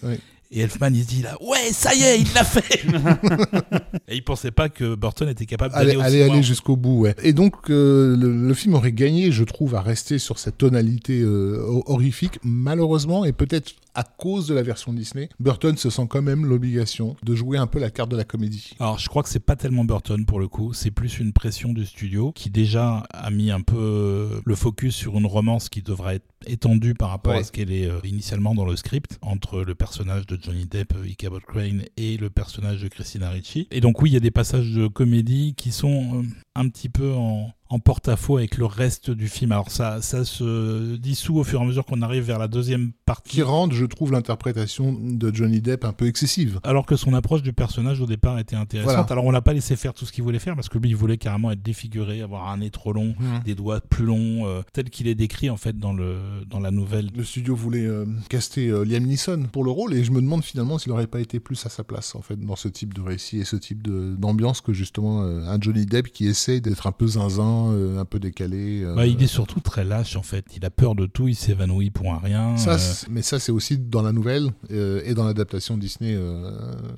[0.51, 2.83] Et Elfman, il se dit là, ouais, ça y est, il l'a fait
[4.07, 6.99] Et il pensait pas que Burton était capable d'aller Aller, aussi aller, aller jusqu'au bout,
[7.01, 7.15] ouais.
[7.23, 11.19] Et donc, euh, le, le film aurait gagné, je trouve, à rester sur cette tonalité
[11.21, 12.39] euh, ho- horrifique.
[12.43, 17.15] Malheureusement, et peut-être à cause de la version Disney, Burton se sent quand même l'obligation
[17.23, 18.71] de jouer un peu la carte de la comédie.
[18.79, 21.73] Alors, je crois que c'est pas tellement Burton pour le coup, c'est plus une pression
[21.73, 25.81] du studio qui déjà a mis un peu euh, le focus sur une romance qui
[25.81, 27.39] devrait être étendue par rapport Ouais.
[27.39, 30.93] à ce qu'elle est euh, initialement dans le script entre le personnage de Johnny Depp,
[30.95, 33.67] euh, Ichabod Crane, et le personnage de Christina Ricci.
[33.71, 36.23] Et donc oui, il y a des passages de comédie qui sont
[36.55, 39.51] un petit peu en, en porte-à-faux avec le reste du film.
[39.51, 42.91] Alors ça, ça se dissout au fur et à mesure qu'on arrive vers la deuxième
[43.05, 43.29] partie.
[43.31, 46.59] Qui rendent, je trouve, l'interprétation de Johnny Depp un peu excessive.
[46.63, 48.93] Alors que son approche du personnage au départ était intéressante.
[48.93, 49.07] Voilà.
[49.09, 50.95] Alors on l'a pas laissé faire tout ce qu'il voulait faire parce que lui il
[50.95, 54.89] voulait carrément être défiguré, avoir un nez trop long, des doigts plus longs, euh, tel
[54.89, 57.09] qu'il est décrit en fait dans le dans la nouvelle.
[57.15, 60.43] Le studio voulait euh, caster euh, Liam Neeson pour le rôle et je me demande
[60.43, 63.01] finalement s'il n'aurait pas été plus à sa place en fait dans ce type de
[63.01, 67.07] récit et ce type d'ambiance que justement un Johnny Depp qui essaie d'être un peu
[67.07, 68.81] zinzin, euh, un peu décalé.
[68.83, 70.45] euh, Bah, il est surtout très lâche en fait.
[70.55, 72.55] Il a peur de tout, il s'évanouit pour un rien.
[72.57, 72.77] Ça, euh,
[73.09, 76.13] mais ça, c'est aussi dans la nouvelle euh, et dans l'adaptation Disney.
[76.15, 76.51] euh,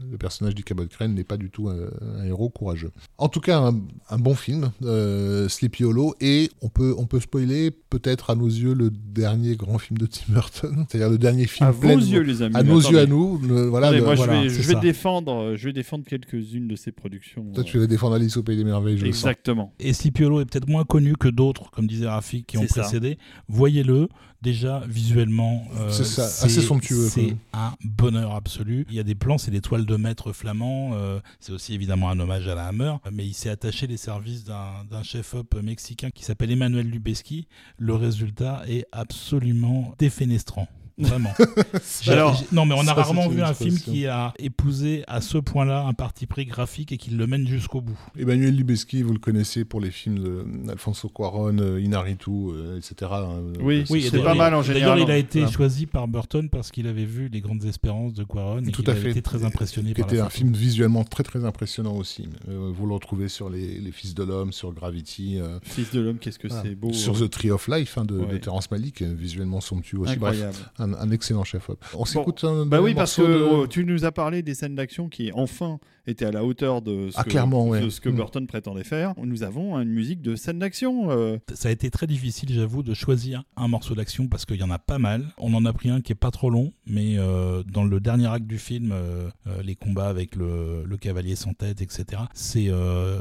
[0.10, 2.91] le personnage du Cabot Crane n'est pas du tout un héros courageux.
[3.18, 3.80] En tout cas, un,
[4.10, 8.48] un bon film, euh, Sleepy Hollow, et on peut, on peut spoiler peut-être à nos
[8.48, 12.00] yeux le dernier grand film de Tim Burton, c'est-à-dire le dernier film À vos plein-
[12.00, 12.56] yeux, les amis.
[12.56, 13.39] à nos yeux, à nous.
[13.39, 16.91] le- voilà, le- moi, voilà, je vais, je défendre, je vais défendre quelques-unes de ses
[16.91, 17.45] productions.
[17.54, 19.22] Toi, euh, tu vas défendre Alice au Pays des Merveilles, je le sens.
[19.38, 19.74] Exactement.
[19.80, 23.18] Et Sleepy Hollow est peut-être moins connu que d'autres, comme disait Rafik, qui ont précédé.
[23.48, 24.10] Voyez-le,
[24.42, 28.86] déjà visuellement, euh, C'est ça, assez somptueux, C'est un bonheur absolu.
[28.90, 30.92] Il y a des plans, c'est des toiles de maître flamands.
[30.94, 34.44] euh, c'est aussi évidemment un hommage à la Hammer, mais il s'est attaché les services
[34.44, 37.48] d'un chef-op mexicain qui s'appelle Emmanuel Lubezki.
[37.78, 40.68] Le résultat est absolument défenestrant.
[41.00, 41.32] Vraiment.
[42.08, 45.38] Alors, non, mais on a ça, rarement vu un film qui a épousé à ce
[45.38, 47.98] point-là un parti pris graphique et qui le mène jusqu'au bout.
[48.18, 53.12] Emmanuel Lubezki, vous le connaissez pour les films d'Alfonso Cuaron, euh, Inarritu, euh, etc.
[53.14, 53.41] hein.
[53.60, 54.64] Oui, c'est pas mal en D'ailleurs,
[54.98, 55.00] général.
[55.02, 55.54] il a été Voilà.
[55.56, 58.89] choisi par Burton parce qu'il avait vu Les Grandes Espérances de Quaron et Tout qu'il
[58.89, 59.12] à avait fait.
[59.12, 60.38] été très impressionné qui par était la un photo.
[60.38, 62.28] film visuellement très très impressionnant aussi.
[62.50, 66.02] Euh, vous le retrouvez sur les, les Fils de l'homme, sur Gravity, euh, Fils de
[66.02, 66.91] l'homme, qu'est-ce que c'est beau.
[66.91, 68.34] sur The Tree of Life hein, de, Ouais.
[68.34, 70.14] de Terrence Malick, euh, visuellement somptueux aussi.
[70.14, 70.54] Incroyable.
[70.54, 71.84] Bref, un, un excellent chef-op.
[71.94, 74.76] On s'écoute un Bah oui, parce que de- oh, tu nous as parlé des scènes
[74.76, 77.82] d'action qui, enfin, étaient à la hauteur de ce, Ah, que, clairement, ouais.
[77.82, 78.16] de ce que Mm.
[78.16, 79.14] Burton prétendait faire.
[79.22, 81.12] Nous avons une musique de scène d'action.
[81.12, 84.64] euh, Ça a été très difficile, j'avoue, de choisir un morceau d'action parce qu'il y
[84.64, 85.26] en a pas mal.
[85.38, 88.28] On en a pris un qui est pas trop long, mais euh, dans le dernier
[88.28, 92.68] acte du film, euh, euh, les combats avec le, le cavalier sans tête, etc., c'est
[92.70, 93.20] euh,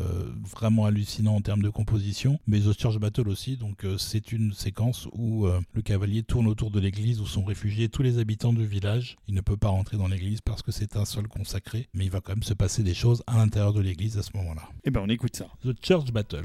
[0.51, 2.39] vraiment hallucinant en termes de composition.
[2.47, 6.47] Mais The Church Battle aussi, donc euh, c'est une séquence où euh, le cavalier tourne
[6.47, 9.17] autour de l'église où sont réfugiés tous les habitants du village.
[9.29, 12.11] Il ne peut pas rentrer dans l'église parce que c'est un sol consacré, mais il
[12.11, 14.63] va quand même se passer des choses à l'intérieur de l'église à ce moment-là.
[14.85, 15.47] Eh ben, on écoute ça.
[15.65, 16.45] The Church Battle.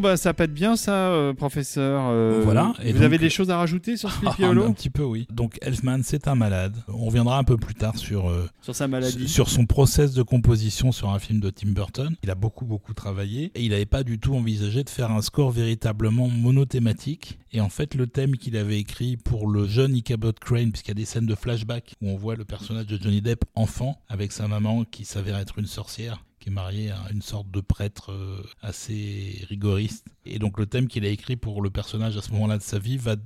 [0.00, 2.08] Bah ça pète bien ça, euh, professeur.
[2.10, 4.90] Euh, Voilà, et vous donc- avez des choses à rajouter sur Sleepy un, Hollow petit
[4.90, 5.26] peu, oui.
[5.30, 6.76] Donc Elfman, c'est un malade.
[6.88, 10.22] On reviendra un peu plus tard sur, euh, Sur sa maladie sur son process de
[10.22, 12.14] composition sur un film de Tim Burton.
[12.22, 15.22] Il a beaucoup, beaucoup travaillé et il n'avait pas du tout envisagé de faire un
[15.22, 17.38] score véritablement monothématique.
[17.52, 20.92] Et en fait, le thème qu'il avait écrit pour le jeune Ichabod Crane, puisqu'il y
[20.92, 24.32] a des scènes de flashback où on voit le personnage de Johnny Depp enfant avec
[24.32, 28.12] sa maman qui s'avère être une sorcière qui est mariée à une sorte de prêtre
[28.12, 30.06] euh, assez rigoriste.
[30.24, 32.78] Et donc le thème qu'il a écrit pour le personnage à ce moment-là de sa
[32.78, 33.16] vie va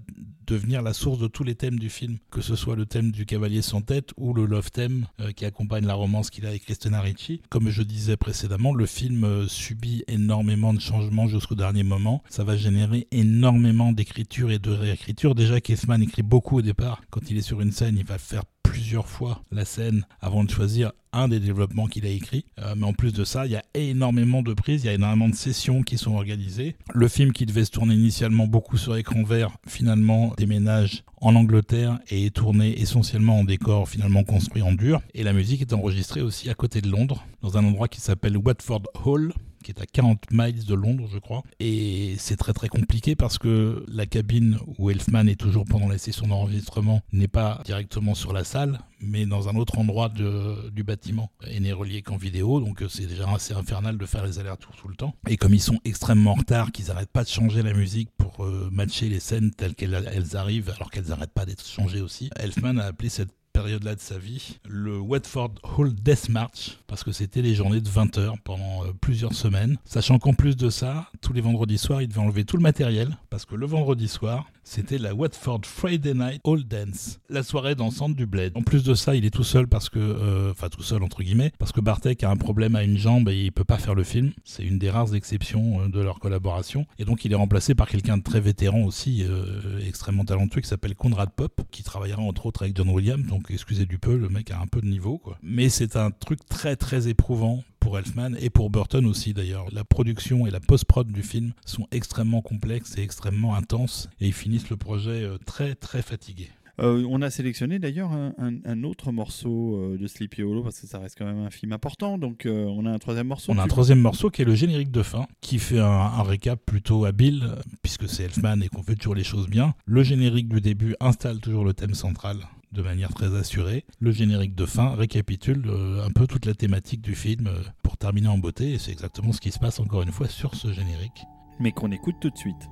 [0.47, 3.25] devenir la source de tous les thèmes du film, que ce soit le thème du
[3.25, 6.65] cavalier sans tête ou le love theme euh, qui accompagne la romance qu'il a avec
[6.65, 7.41] Christina Ricci.
[7.49, 12.23] Comme je disais précédemment, le film euh, subit énormément de changements jusqu'au dernier moment.
[12.29, 15.35] Ça va générer énormément d'écriture et de réécriture.
[15.35, 17.01] Déjà, Kaufman écrit beaucoup au départ.
[17.11, 18.45] Quand il est sur une scène, il va faire
[18.85, 22.45] plusieurs fois la scène avant de choisir un des développements qu'il a écrit.
[22.59, 24.93] Euh, mais en plus de ça, il y a énormément de prises, il y a
[24.93, 26.77] énormément de sessions qui sont organisées.
[26.93, 31.99] Le film qui devait se tourner initialement beaucoup sur écran vert, finalement déménage en Angleterre
[32.11, 35.01] et est tourné essentiellement en décor finalement construit en dur.
[35.15, 38.37] Et la musique est enregistrée aussi à côté de Londres, dans un endroit qui s'appelle
[38.37, 39.33] Watford Hall
[39.65, 41.43] qui est à 40 miles de Londres, je crois.
[41.59, 45.99] Et c'est très très compliqué parce que la cabine où Elfman est toujours pendant les
[45.99, 51.31] sessions d'enregistrement n'est pas directement sur la salle, mais dans un autre endroit du bâtiment
[51.49, 52.61] et n'est relié qu'en vidéo.
[52.61, 55.15] Donc euh, c'est déjà assez infernal de faire les allers-retours tout le temps.
[55.29, 58.45] Et comme ils sont extrêmement en retard, qu'ils n'arrêtent pas de changer la musique pour
[58.45, 62.31] euh, matcher les scènes telles qu'elles elles arrivent, alors qu'elles n'arrêtent pas d'être changées aussi,
[62.37, 67.13] Elfman a appelé cette période-là de sa vie, le Watford Hall Death March, parce que
[67.13, 69.79] c'était les journées de 20 heures pendant euh, plusieurs semaines.
[69.85, 73.17] Sachant qu'en plus de ça, tous les vendredis soirs, il devait enlever tout le matériel,
[73.31, 78.17] parce que le vendredi soir, c'était la Watford Friday Night Hall Dance, la soirée dansante
[78.17, 78.53] du Bled.
[78.57, 81.23] En plus de ça, il est tout seul parce que, euh, enfin tout seul entre
[81.23, 83.95] guillemets, parce que Bartek a un problème à une jambe et il peut pas faire
[83.95, 84.33] le film.
[84.45, 86.87] C'est une des rares exceptions euh, de leur collaboration.
[86.99, 90.69] Et donc il est remplacé par quelqu'un de très vétéran aussi, euh, extrêmement talentueux, qui
[90.69, 93.27] s'appelle Conrad Pop, qui travaillera entre autres avec John Williams.
[93.27, 95.39] Donc excusez du peu, le mec a un peu de niveau, quoi.
[95.43, 99.67] Mais c'est un truc très très éprouvant pour Elfman et pour Burton aussi d'ailleurs.
[99.71, 104.33] La production et la post-prod du film sont extrêmement complexes et extrêmement intenses et ils
[104.33, 106.49] finissent le projet euh, très très fatigués.
[106.81, 110.81] Euh, on a sélectionné d'ailleurs un, un- un autre morceau euh, de Sleepy Hollow parce
[110.81, 112.17] que ça reste quand même un film important.
[112.19, 113.53] Donc euh, on a un troisième morceau.
[113.53, 116.23] On a un troisième morceau qui est le générique de fin, qui fait un, un
[116.23, 117.45] récap plutôt habile,
[117.83, 119.75] puisque c'est Elfman et qu'on fait toujours les choses bien.
[119.85, 122.39] Le générique du début installe toujours le thème central
[122.75, 123.87] de manière très assurée.
[124.01, 127.97] Le générique de fin récapitule euh, un peu toute la thématique du film euh, pour
[127.97, 130.73] terminer en beauté, et c'est exactement ce qui se passe encore une fois sur ce
[130.73, 131.25] générique.
[131.61, 132.69] Mais qu'on écoute tout de suite.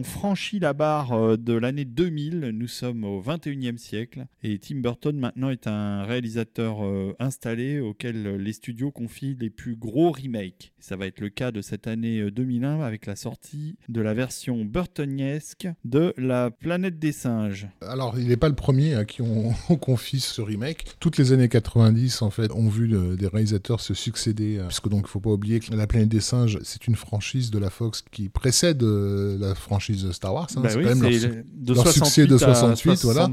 [0.00, 2.52] On franchit la barre euh, de l'année 2000.
[2.70, 8.36] Nous sommes au 21e siècle et Tim Burton maintenant est un réalisateur euh, installé auquel
[8.36, 10.72] les studios confient les plus gros remakes.
[10.78, 14.64] Ça va être le cas de cette année 2001 avec la sortie de la version
[14.64, 17.66] burtoniesque de La planète des singes.
[17.82, 20.84] Alors, il n'est pas le premier à qui on, on, confie ce remake.
[21.00, 25.06] Toutes les années 90, en fait, ont vu le, des réalisateurs se succéder, puisque donc
[25.06, 28.04] il faut pas oublier que La planète des singes, c'est une franchise de la Fox
[28.12, 30.48] qui précède euh, la franchise Star Wars.
[30.56, 30.60] Hein.
[30.60, 33.28] Bah c'est oui, quand même leur, de leur succès de 68, à 75, voilà.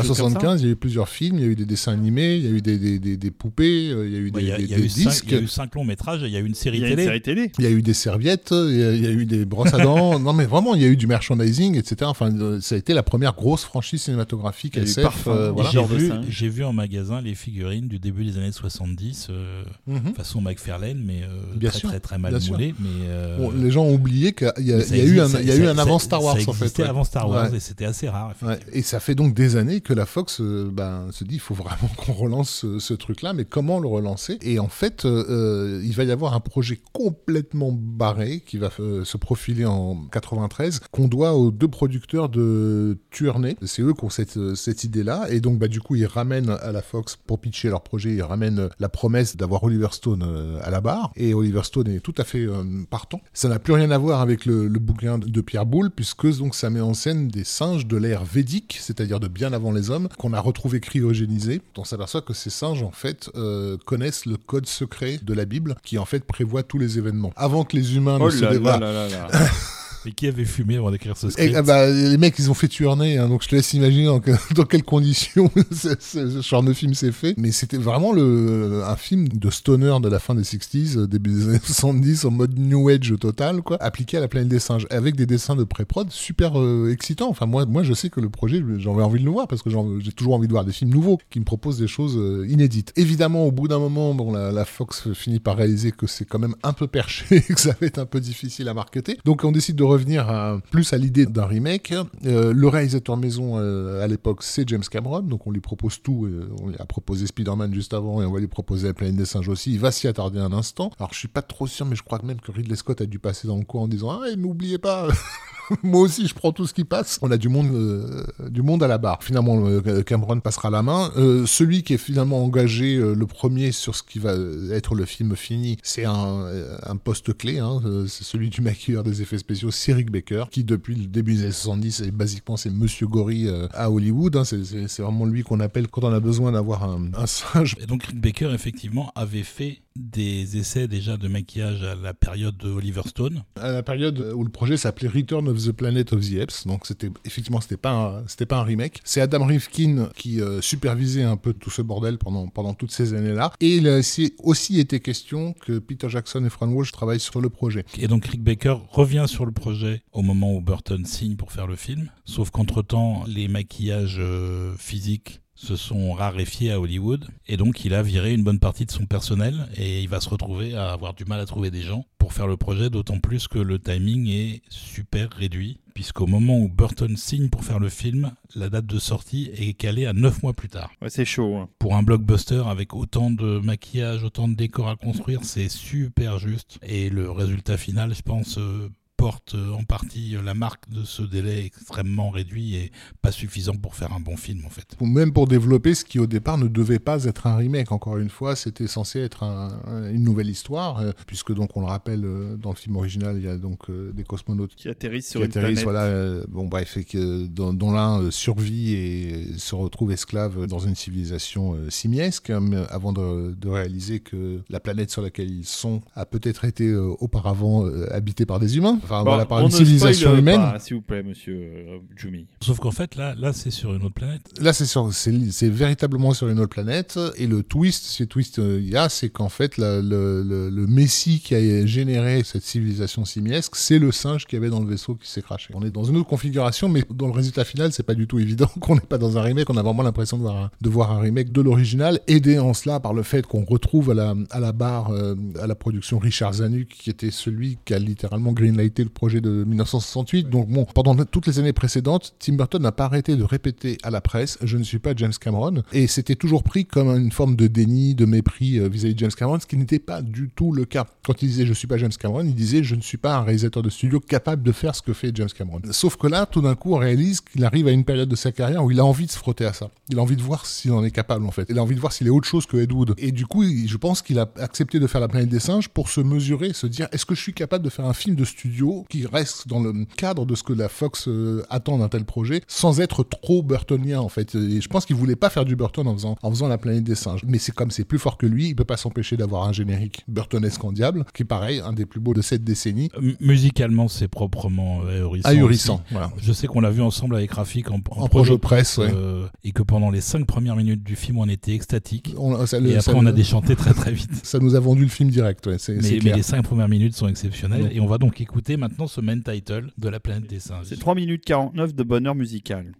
[0.00, 2.36] À 75, il y a eu plusieurs films, il y a eu des dessins animés,
[2.36, 4.46] il y a eu des, des, des, des poupées, il y a eu des, il
[4.48, 5.10] y a, des, il y a eu disques.
[5.10, 6.82] Cinq, il y a eu cinq longs métrages, il y a eu une série, il
[6.82, 7.02] y a télé.
[7.02, 7.52] Une série télé.
[7.58, 9.74] Il y a eu des serviettes, il y a, il y a eu des brosses
[9.74, 10.18] à dents.
[10.18, 11.96] non, mais vraiment, il y a eu du merchandising, etc.
[12.04, 15.26] Enfin, ça a été la première grosse franchise cinématographique SF.
[15.26, 15.70] Euh, voilà.
[15.70, 20.14] J'ai vu, j'ai vu en magasin les figurines du début des années 70, euh, Mhm.
[20.14, 22.52] façon McFarlane, mais euh, Bien très, sûr, très très mal bien sûr.
[22.54, 22.74] moulé.
[22.80, 25.46] Mais euh, Bon, les gens ont oublié qu'il y a, y eu un, existe, il
[25.48, 26.78] y a ça- eu un ça- avant Star Wars ça en fait.
[26.78, 26.88] ouais.
[26.88, 27.56] avant Star Wars Ouais.
[27.56, 28.34] et c'était assez rare.
[28.72, 31.54] Et ça fait donc des années que la Fox euh, ben, se dit il faut
[31.54, 34.38] vraiment qu'on relance ce, truc-là, mais comment le relancer?
[34.42, 38.70] Et en fait, euh, euh, il va y avoir un projet complètement barré qui va
[38.70, 43.56] se profiler en 93, qu'on doit aux deux producteurs de Tuernay.
[43.62, 46.82] C'est eux qui ont cette, idée-là, et donc bah, du coup ils ramènent à la
[46.82, 50.24] Fox pour pitcher leur projet, ils ramènent la promesse d'avoir Oliver Stone
[50.62, 52.46] à la barre, et Oliver Stone est tout à fait
[52.90, 53.20] partant.
[53.32, 56.70] Ça n'a plus rien à voir avec le, bouquin de Pierre Boulle, puisque donc ça
[56.70, 60.32] met en scène des singes de l'ère védique, c'est-à-dire de bien avant les hommes, qu'on
[60.32, 61.62] a retrouvé cryogénisés.
[61.76, 65.74] On s'aperçoit que ces singes, en fait, euh, connaissent le code secret de la Bible,
[65.82, 67.32] qui en fait prévoit tous les événements.
[67.34, 69.28] Avant que les humains Oh ne se là
[70.12, 72.68] qui avait fumé avant d'écrire ce Et, script ah bah, les mecs, ils ont fait
[72.68, 76.72] Tuernay, hein, donc je te laisse imaginer dans, que- dans quelles conditions ce, genre de
[76.72, 77.34] film s'est fait.
[77.38, 81.30] Mais c'était vraiment le, un film de stoner de la fin des 60s, euh, début
[81.30, 84.86] des années 70, en mode New Age total, quoi, appliqué à la planète des singes,
[84.90, 87.28] avec des dessins de pré-prod super euh, excitants.
[87.28, 89.70] Enfin, moi, moi, je sais que le projet, j'avais envie de le voir, parce que
[89.70, 92.46] j'en- j'ai toujours envie de voir des films nouveaux qui me proposent des choses euh,
[92.48, 92.92] inédites.
[92.96, 96.38] Évidemment, au bout d'un moment, bon, la, la Fox finit par réaliser que c'est quand
[96.38, 99.18] même un peu perché, que ça va être un peu difficile à marketer.
[99.24, 101.94] Donc, on décide de revenir plus à l'idée d'un remake.
[102.26, 106.26] Euh, le réalisateur maison euh, à l'époque, c'est James Cameron, donc on lui propose tout.
[106.26, 109.16] euh, on lui a proposé Spider-Man juste avant et on va lui proposer La planète
[109.16, 109.72] des singes aussi.
[109.72, 110.90] Il va s'y attarder un instant.
[110.98, 113.06] Alors, je suis pas trop sûr, mais je crois que même que Ridley Scott a
[113.06, 115.08] dû passer dans le coin en disant Ah, n'oubliez pas
[115.82, 117.18] moi aussi je prends tout ce qui passe.
[117.22, 119.22] On a du monde, du monde à la barre.
[119.22, 119.64] Finalement,
[120.04, 121.10] Cameron passera la main.
[121.46, 124.34] Celui qui est finalement engagé le premier sur ce qui va
[124.70, 127.58] être le film fini, c'est un, poste clé.
[127.58, 131.34] Hein, c'est celui du maquilleur des effets spéciaux, c'est Rick Baker, qui depuis le début
[131.34, 134.34] des années 70, est basiquement c'est Monsieur Gory euh, à Hollywood.
[134.34, 137.76] Hein, c'est vraiment lui qu'on appelle quand on a besoin d'avoir un, un singe.
[137.80, 142.56] Et donc Rick Baker, effectivement, avait fait des essais déjà de maquillage à la période
[142.56, 143.42] de Oliver Stone.
[143.60, 146.66] à la période où le projet s'appelait Return of the Planet of the Apes.
[146.66, 149.00] Donc c'était effectivement c'était pas c'était pas un remake.
[149.04, 153.14] C'est Adam Rifkin qui euh, supervisait un peu tout ce bordel pendant pendant toutes ces
[153.14, 153.52] années-là.
[153.60, 154.00] Et il a
[154.42, 157.84] aussi, été question que Peter Jackson et Fran Walsh travaillent sur le projet.
[157.98, 161.66] Et donc Rick Baker revient sur le projet au moment où Burton signe pour faire
[161.66, 162.10] le film.
[162.24, 167.26] Sauf qu'entre-temps, les maquillages euh, physiques se sont raréfiés à Hollywood.
[167.48, 170.28] Et donc il a viré une bonne partie de son personnel et il va se
[170.28, 173.48] retrouver à avoir du mal à trouver des gens pour faire le projet, d'autant plus
[173.48, 175.78] que le timing est super réduit.
[175.94, 180.04] Puisqu'au moment où Burton signe pour faire le film, la date de sortie est calée
[180.04, 180.90] à 9 mois plus tard.
[181.00, 181.56] Ouais, c'est chaud.
[181.56, 181.70] hein.
[181.78, 186.78] Pour un blockbuster avec autant de maquillage, autant de décors à construire, c'est super juste.
[186.82, 188.90] Et le résultat final, je pense, euh,
[189.26, 192.92] porte euh, en partie euh, la marque de ce délai extrêmement réduit et
[193.22, 194.86] pas suffisant pour faire un bon film en fait.
[195.00, 197.90] Ou Même pour développer ce qui au départ ne devait pas être un remake.
[197.90, 201.80] Encore une fois, c'était censé être un- un- une nouvelle histoire, euh, puisque donc on
[201.80, 202.20] le rappelle
[202.64, 203.80] dans le film original, il y a donc
[204.14, 206.12] des cosmonautes Qui atterrissent sur qui une atterrissent, planète.
[206.12, 210.94] voilà, bon bref, et que dont, dont l'un survit et se retrouve esclave dans une
[210.94, 216.24] civilisation simiesque, hein, avant de, de réaliser que la planète sur laquelle ils sont a
[216.26, 220.28] peut-être été auparavant habitée par des humains, enfin Bon, voilà, par on une ne civilisation
[220.30, 220.60] spoil humaine.
[220.78, 222.46] S'il vous plaît, monsieur euh, Jumi.
[222.60, 224.42] Sauf qu'en fait là, là c'est sur une autre planète.
[224.60, 227.18] Là, c'est sur- c'est c'est véritablement sur une autre planète.
[227.36, 230.68] Et le twist, ce twist euh, il y a, c'est qu'en fait, la- le, le,
[230.70, 234.88] le messie qui a généré cette civilisation simiesque, c'est le singe qui avait dans le
[234.88, 235.72] vaisseau qui s'est craché.
[235.74, 238.38] On est dans une autre configuration, mais dans le résultat final, c'est pas du tout
[238.38, 239.70] évident qu'on n'est pas dans un remake.
[239.70, 242.74] On a vraiment l'impression de voir, un, de voir un remake de l'original, aidé en
[242.74, 246.18] cela par le fait qu'on retrouve à la, à la barre, euh, à la production
[246.18, 250.50] Richard Zanuck, qui était celui qui a littéralement greenlighté le projet de 1968.
[250.50, 254.10] Donc bon, pendant toutes les années précédentes, Tim Burton n'a pas arrêté de répéter à
[254.10, 257.56] la presse je ne suis pas James Cameron et c'était toujours pris comme une forme
[257.56, 260.72] de déni, de mépris euh, vis-à-vis de James Cameron, ce qui n'était pas du tout
[260.72, 261.06] le cas.
[261.24, 263.42] Quand il disait je suis pas James Cameron, il disait je ne suis pas un
[263.42, 265.80] réalisateur de studio capable de faire ce que fait James Cameron.
[265.90, 268.52] Sauf que là, tout d'un coup, on réalise qu'il arrive à une période de sa
[268.52, 269.90] carrière où il a envie de se frotter à ça.
[270.08, 271.66] Il a envie de voir s'il en est capable en fait.
[271.68, 273.14] Il a envie de voir s'il est autre chose que Ed Wood.
[273.18, 276.08] Et du coup, je pense qu'il a accepté de faire la planète des singes pour
[276.08, 278.85] se mesurer, se dire est-ce que je suis capable de faire un film de studio
[279.08, 282.62] qui reste dans le cadre de ce que la Fox euh, attend d'un tel projet,
[282.66, 284.54] sans être trop burtonien en fait.
[284.54, 287.04] Et je pense qu'il voulait pas faire du Burton en faisant, en faisant la planète
[287.04, 287.42] des singes.
[287.46, 290.24] Mais c'est comme c'est plus fort que lui, il peut pas s'empêcher d'avoir un générique
[290.28, 293.10] burtonesque en diable, qui est pareil, un des plus beaux de cette décennie.
[293.16, 295.48] M- musicalement, c'est proprement euh, ahurissant.
[295.48, 296.30] Ahurissant, voilà.
[296.38, 299.10] Je sais qu'on l'a vu ensemble avec Rafik en, En projet de presse, ouais.
[299.12, 302.34] euh, et que pendant les cinq premières minutes du film, on était extatique.
[302.38, 304.30] On- ça, Et après, on a déchanté très très vite.
[304.44, 307.90] Ça nous a vendu le film direct, ouais, Mais, les cinq premières minutes sont exceptionnelles.
[307.92, 310.86] Et on va donc écouter maintenant ce main title de La planète des singes.
[310.86, 312.92] C'est 3 minutes 49 de bonheur musical.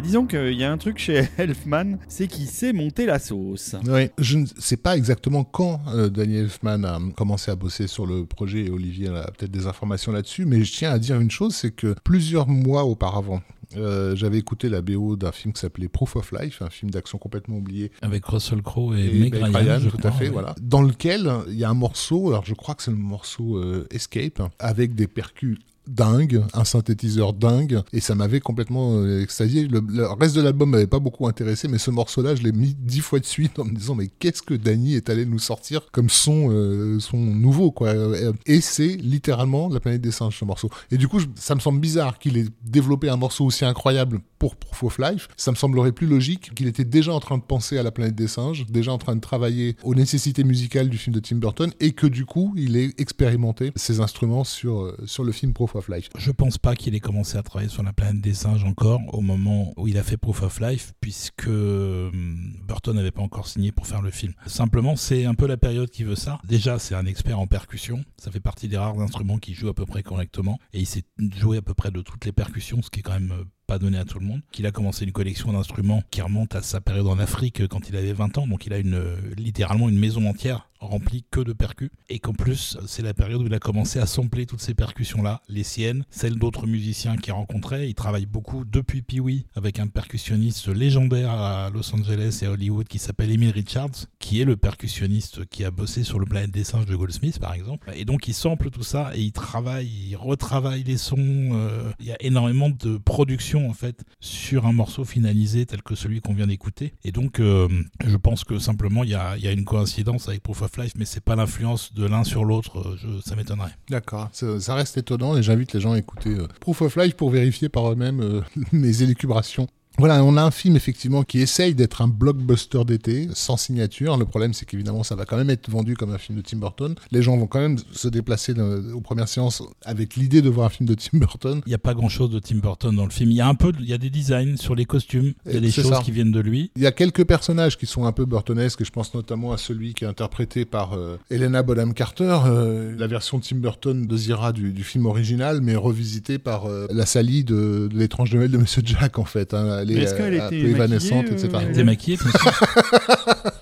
[0.00, 3.76] Bah, disons qu'il y a un truc chez Elfman, c'est qu'il sait monter la sauce.
[3.86, 8.06] Oui, je ne sais pas exactement quand euh, Daniel Elfman a commencé à bosser sur
[8.06, 11.30] le projet et Olivier a peut-être des informations là-dessus, mais je tiens à dire une
[11.30, 13.42] chose, c'est que plusieurs mois auparavant,
[13.76, 17.18] euh, j'avais écouté la BO d'un film qui s'appelait Proof of Life, un film d'action
[17.18, 17.92] complètement oublié.
[18.00, 20.30] Avec Russell Crowe et, Et Meg Meg Ryan, Ryan, je tout crois, à fait, ouais.
[20.30, 20.54] voilà.
[20.62, 23.86] Dans lequel il y a un morceau, alors je crois que c'est le morceau euh,
[23.90, 29.66] Escape, avec des percus dingues, un synthétiseur dingue, et ça m'avait complètement euh, extasié.
[29.66, 29.80] Le,
[30.18, 33.18] reste de l'album m'avait pas beaucoup intéressé, mais ce morceau-là, je l'ai mis dix fois
[33.18, 36.50] de suite en me disant mais qu'est-ce que Danny est allé nous sortir comme son,
[36.50, 37.88] euh, son nouveau quoi.
[37.88, 40.70] Euh, Et c'est littéralement la planète des singes ce morceau.
[40.90, 44.56] Et du coup, ça me semble bizarre qu'il ait développé un morceau aussi incroyable pour
[44.56, 45.28] Proof of Life.
[45.36, 48.16] Ça me semblerait plus logique qu'il était déjà en train de penser à la planète
[48.16, 51.70] des singes, déjà en train de travailler aux nécessités musicales du film de Tim Burton,
[51.78, 55.76] et que du coup, il ait expérimenté ses instruments sur, euh, sur le film Proof
[55.76, 56.08] of Life.
[56.18, 59.20] Je pense pas qu'il ait commencé à travailler sur la planète des singes encore au
[59.20, 63.72] moment où il a fait Proof of Life, puisque hum, Burton n'avait pas encore signé
[63.72, 64.32] pour faire le film.
[64.46, 66.40] Simplement, c'est un peu la période qui veut ça.
[66.48, 68.02] Déjà, c'est un expert en percussion.
[68.16, 70.58] Ça fait partie des rares instruments qui joue à peu près correctement.
[70.72, 71.04] Et il sait
[71.36, 73.78] jouer à peu près de toutes les percussions, ce qui est quand même euh, pas
[73.78, 74.40] donné à tout le monde.
[74.50, 77.88] Qu'il a commencé une collection d'instruments qui remonte à sa période en Afrique euh, quand
[77.88, 78.48] il avait 20 ans.
[78.48, 81.90] Donc il a une, euh, littéralement une maison entière remplie que de percus.
[82.08, 85.42] Et qu'en plus, c'est la période où il a commencé à sampler toutes ces percussions-là,
[85.48, 87.88] les siennes, celles d'autres musiciens qu'il rencontrait.
[87.88, 92.88] Il travaille beaucoup depuis Pee-Wee avec un percussionniste légendaire à Los Angeles et à Hollywood
[92.88, 96.64] qui s'appelle Emil Richards, qui est le percussionniste qui a bossé sur le Planète des
[96.64, 97.92] singes de Goldsmith, par exemple.
[97.94, 101.16] Et donc il sample tout ça et il travaille, il retravaille les sons.
[101.18, 105.94] euh, il y a énormément de production en fait sur un morceau finalisé tel que
[105.94, 106.94] celui qu'on vient d'écouter.
[107.04, 107.68] Et donc euh,
[108.04, 111.22] je pense que simplement il y a, une coïncidence avec Proof of Life, mais c'est
[111.22, 112.78] pas l'influence de l'un sur l'autre.
[112.78, 113.74] euh, Ça m'étonnerait.
[113.88, 117.30] D'accord, ça, reste étonnant et j'invite les gens à écouter euh, Proof of Life pour
[117.30, 118.42] vérifier par eux-mêmes
[118.72, 119.68] mes élucubrations.
[120.00, 124.16] Voilà, on a un film effectivement qui essaye d'être un blockbuster d'été, sans signature.
[124.16, 126.56] Le problème, c'est qu'évidemment, ça va quand même être vendu comme un film de Tim
[126.58, 126.94] Burton.
[127.12, 130.66] Les gens vont quand même se déplacer dans- aux premières séances avec l'idée de voir
[130.66, 131.60] un film de Tim Burton.
[131.66, 133.30] Il n'y a pas grand chose de Tim Burton dans le film.
[133.30, 135.54] Il y a un peu, il y a des designs sur les costumes, il y
[135.54, 136.00] a Et des choses ça.
[136.02, 136.70] qui viennent de lui.
[136.76, 139.58] Il y a quelques personnages qui sont un peu burtonesques, et je pense notamment à
[139.58, 144.16] celui qui est interprété par euh, Helena Bonham Carter, euh, la version Tim Burton de
[144.16, 148.50] Zira du, du film original, mais revisitée par euh, la Sally de, de l'étrange Noël
[148.50, 149.52] de Monsieur Jack, en fait.
[149.54, 149.84] hein.
[149.90, 151.58] Elle Mais est-ce euh, qu'elle un était peu évanescente, maquillée, etc.
[151.62, 152.60] Elle était maquillée, bien sûr.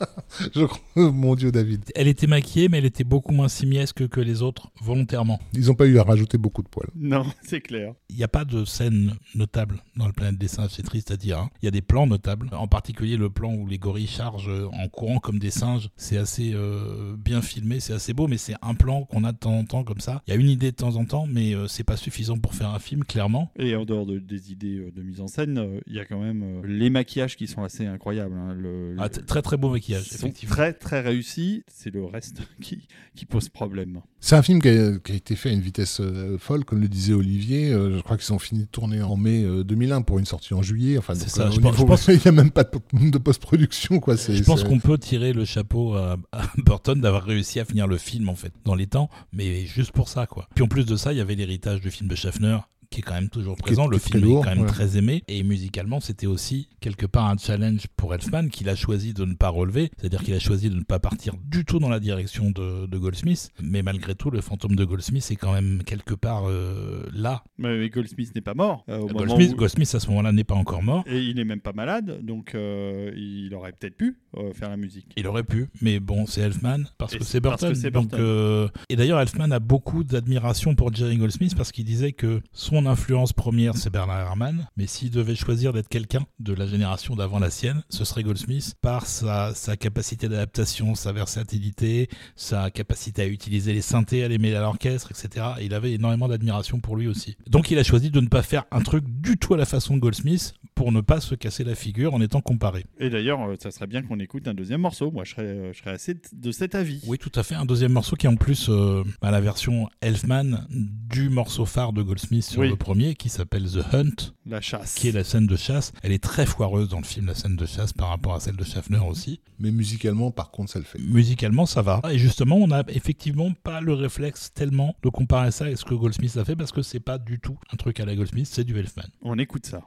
[0.55, 1.85] Je crois- oh, mon Dieu, David.
[1.95, 5.39] elle était maquillée, mais elle était beaucoup moins simiesque que les autres, volontairement.
[5.55, 6.89] Ils n'ont pas eu à rajouter beaucoup de poils.
[6.95, 7.95] Non, c'est clair.
[8.11, 11.17] Il n'y a pas de scène notable dans le planète des singes, c'est triste à
[11.17, 11.39] dire.
[11.39, 11.51] hein.
[11.63, 14.89] Il y a des plans notables, en particulier le plan où les gorilles chargent en
[14.89, 15.89] courant comme des singes.
[15.97, 19.39] C'est assez euh, bien filmé, c'est assez beau, mais c'est un plan qu'on a de
[19.39, 20.23] temps en temps comme ça.
[20.27, 22.55] Il y a une idée de temps en temps, mais euh, c'est pas suffisant pour
[22.55, 23.51] faire un film, clairement.
[23.59, 26.05] Et en dehors de- des idées euh, de mise en scène, euh, il y a
[26.05, 28.35] quand même euh, les maquillages qui sont assez incroyables.
[28.37, 28.55] hein.
[28.55, 31.63] Le- Ah, le- très très beau maquillage, sont très très réussis.
[31.69, 34.01] C'est le reste qui, qui pose problème.
[34.21, 36.81] C'est un film qui a, qui a été fait à une vitesse euh, folle, comme
[36.81, 37.71] le disait Olivier.
[37.73, 40.55] Euh, je crois qu'ils ont fini de tourner en mai euh, 2001 pour une sortie
[40.55, 40.99] en juillet.
[40.99, 43.11] Enfin, C'est ça, euh, je pense- niveau- je pense- il n'y a même pas de,
[43.11, 44.17] de post-production, quoi.
[44.17, 47.65] C'est- Je pense c'est- qu'on peut tirer le chapeau à, à Burton d'avoir réussi à
[47.65, 50.49] finir le film en fait dans les temps, mais juste pour ça quoi.
[50.55, 52.59] Puis en plus de ça, il y avait l'héritage du film de Schaffner
[52.91, 53.87] qui est quand même toujours est- présent.
[53.87, 54.71] Le film lourd, est quand même ouais.
[54.71, 59.13] très aimé et musicalement, c'était aussi quelque part un challenge pour Elfman qu'il a choisi
[59.15, 59.91] de ne pas relever.
[59.99, 62.99] C'est-à-dire qu'il a choisi de ne pas partir du tout dans la direction de, de
[62.99, 67.43] Goldsmith, mais malgré tout, le fantôme de Goldsmith est quand même quelque part euh, là.
[67.59, 68.85] Mais Goldsmith n'est pas mort.
[68.89, 71.05] euh, au Goldsmith, où- Goldsmith à ce moment-là n'est pas encore mort.
[71.07, 74.77] Et il est même pas malade, donc euh, il aurait peut-être pu euh, faire la
[74.77, 75.13] musique.
[75.17, 77.73] Il aurait pu, mais bon, c'est Elfman parce Et que c'est Burton.
[77.73, 78.21] que donc, Burton.
[78.21, 82.78] euh, Et d'ailleurs, Elfman a beaucoup d'admiration pour Jerry Goldsmith parce qu'il disait que son
[82.87, 87.39] influence première, c'est Bernard Herrmann, mais s'il devait choisir d'être quelqu'un de la génération d'avant
[87.39, 93.27] la sienne, ce serait Goldsmith par sa, sa capacité d'adaptation, sa versatilité, sa capacité à
[93.27, 95.47] utiliser les synthés, à les mêler à l'orchestre, etc.
[95.61, 97.37] Et il avait énormément d'admiration pour lui aussi.
[97.47, 99.97] Donc il a choisi de ne pas faire un truc du tout à la façon
[99.97, 102.87] de Goldsmith pour ne pas se casser la figure en étant comparé.
[103.01, 105.11] Et d'ailleurs, euh, ça serait bien qu'on écoute un deuxième morceau.
[105.11, 107.03] Moi, je serais, euh, je serais assez de cet avis.
[107.09, 107.57] Oui, tout à fait.
[107.57, 111.93] Un deuxième morceau qui est en plus euh, bah, la version Elfman du morceau phare
[111.93, 112.69] de Goldsmith sur Oui.
[112.69, 114.95] le premier, qui s'appelle The Hunt, La chasse.
[114.95, 115.93] qui est la scène de chasse.
[116.05, 118.55] Elle est très foireuse dans le film, la scène de chasse, par rapport à celle
[118.57, 119.41] de Schaffner aussi.
[119.59, 121.01] Mais musicalement, par contre, ça le fait.
[121.01, 122.01] Musicalement, ça va.
[122.13, 125.95] Et justement, on n'a effectivement pas le réflexe tellement de comparer ça à ce que
[125.95, 128.63] Goldsmith a fait, parce que c'est pas du tout un truc à la Goldsmith, c'est
[128.63, 129.03] du Elfman.
[129.23, 129.81] On écoute ça.